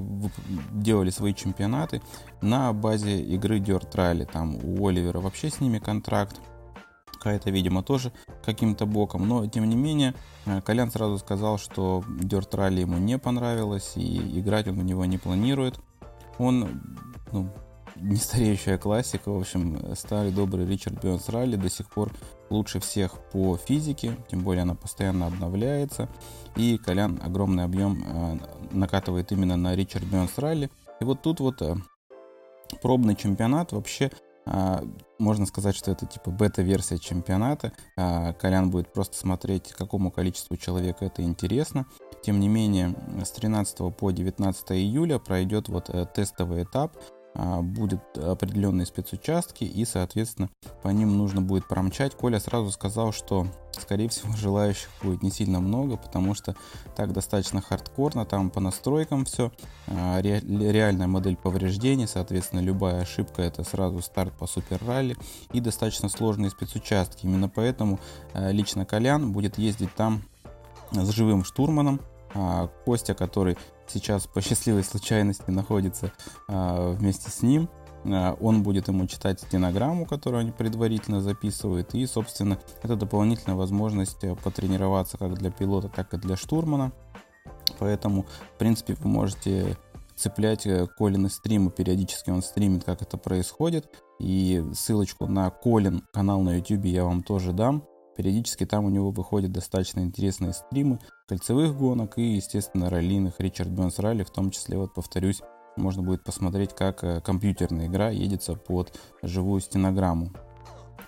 [0.72, 2.00] делали свои чемпионаты
[2.42, 4.30] на базе игры Dirt Rally.
[4.30, 6.40] Там у Оливера вообще с ними контракт
[7.12, 8.12] какая-то, видимо, тоже
[8.44, 9.26] каким-то боком.
[9.26, 10.14] Но, тем не менее,
[10.44, 15.04] э, Колян сразу сказал, что Dirt Rally ему не понравилось, и играть он в него
[15.06, 15.80] не планирует.
[16.38, 16.98] Он,
[17.32, 17.50] ну,
[18.00, 22.12] не стареющая классика, в общем, старый добрый Ричард Бёрнс Ралли до сих пор
[22.50, 26.08] лучше всех по физике, тем более она постоянно обновляется,
[26.56, 28.38] и Колян огромный объем э,
[28.70, 30.70] накатывает именно на Ричард Бёрнс Ралли.
[31.00, 31.76] И вот тут вот э,
[32.82, 34.10] пробный чемпионат вообще
[34.48, 34.84] а,
[35.18, 37.72] можно сказать, что это типа бета-версия чемпионата.
[37.96, 41.86] Колян будет просто смотреть, какому количеству человек это интересно.
[42.22, 42.94] Тем не менее,
[43.24, 46.96] с 13 по 19 июля пройдет вот э, тестовый этап,
[47.38, 50.48] а, будут определенные спецучастки, и, соответственно,
[50.82, 52.14] по ним нужно будет промчать.
[52.14, 56.56] Коля сразу сказал, что, скорее всего, желающих будет не сильно много, потому что
[56.96, 59.52] так достаточно хардкорно, там по настройкам все,
[59.86, 65.14] а, ре, реальная модель повреждений, соответственно, любая ошибка это сразу старт по супер ралли
[65.52, 67.26] и достаточно сложные спецучастки.
[67.26, 68.00] Именно поэтому
[68.32, 70.22] а, лично Колян будет ездить там
[70.92, 72.00] с живым штурманом,
[72.84, 73.56] Костя, который
[73.88, 76.12] сейчас по счастливой случайности находится
[76.48, 77.68] а, вместе с ним.
[78.04, 81.94] А, он будет ему читать стенограмму, которую они предварительно записывают.
[81.94, 86.92] И, собственно, это дополнительная возможность э, потренироваться как для пилота, так и для штурмана.
[87.78, 89.76] Поэтому, в принципе, вы можете
[90.14, 93.88] цеплять э, Колины стримы, периодически он стримит, как это происходит.
[94.18, 97.84] И ссылочку на Колин канал на YouTube я вам тоже дам.
[98.16, 100.98] Периодически там у него выходят достаточно интересные стримы
[101.28, 103.34] кольцевых гонок и, естественно, раллиных.
[103.38, 105.42] Ричард Бенс Ралли, в том числе, вот повторюсь,
[105.76, 110.32] можно будет посмотреть, как э, компьютерная игра едется под живую стенограмму.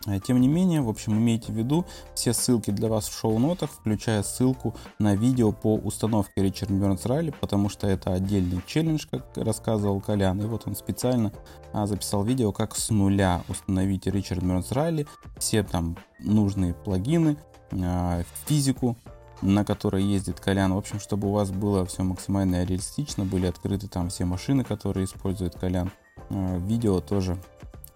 [0.07, 1.84] А, тем не менее, в общем, имейте в виду,
[2.14, 7.34] все ссылки для вас в шоу-нотах, включая ссылку на видео по установке Richard Burns Rally,
[7.38, 10.40] потому что это отдельный челлендж, как рассказывал Колян.
[10.40, 11.32] И вот он специально
[11.72, 15.07] а, записал видео, как с нуля установить Richard Burns Rally,
[15.38, 17.36] все там нужные плагины,
[17.72, 18.96] а, физику,
[19.42, 20.72] на которой ездит Колян.
[20.72, 25.05] В общем, чтобы у вас было все максимально реалистично, были открыты там все машины, которые
[25.05, 25.92] использует Колян.
[26.30, 27.38] Видео тоже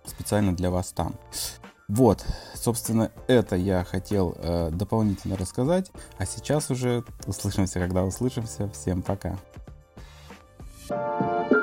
[0.07, 1.15] специально для вас там.
[1.93, 2.25] Вот,
[2.55, 5.91] собственно, это я хотел э, дополнительно рассказать.
[6.17, 8.71] А сейчас уже услышимся, когда услышимся.
[8.71, 9.39] Всем пока.
[10.89, 11.62] thank you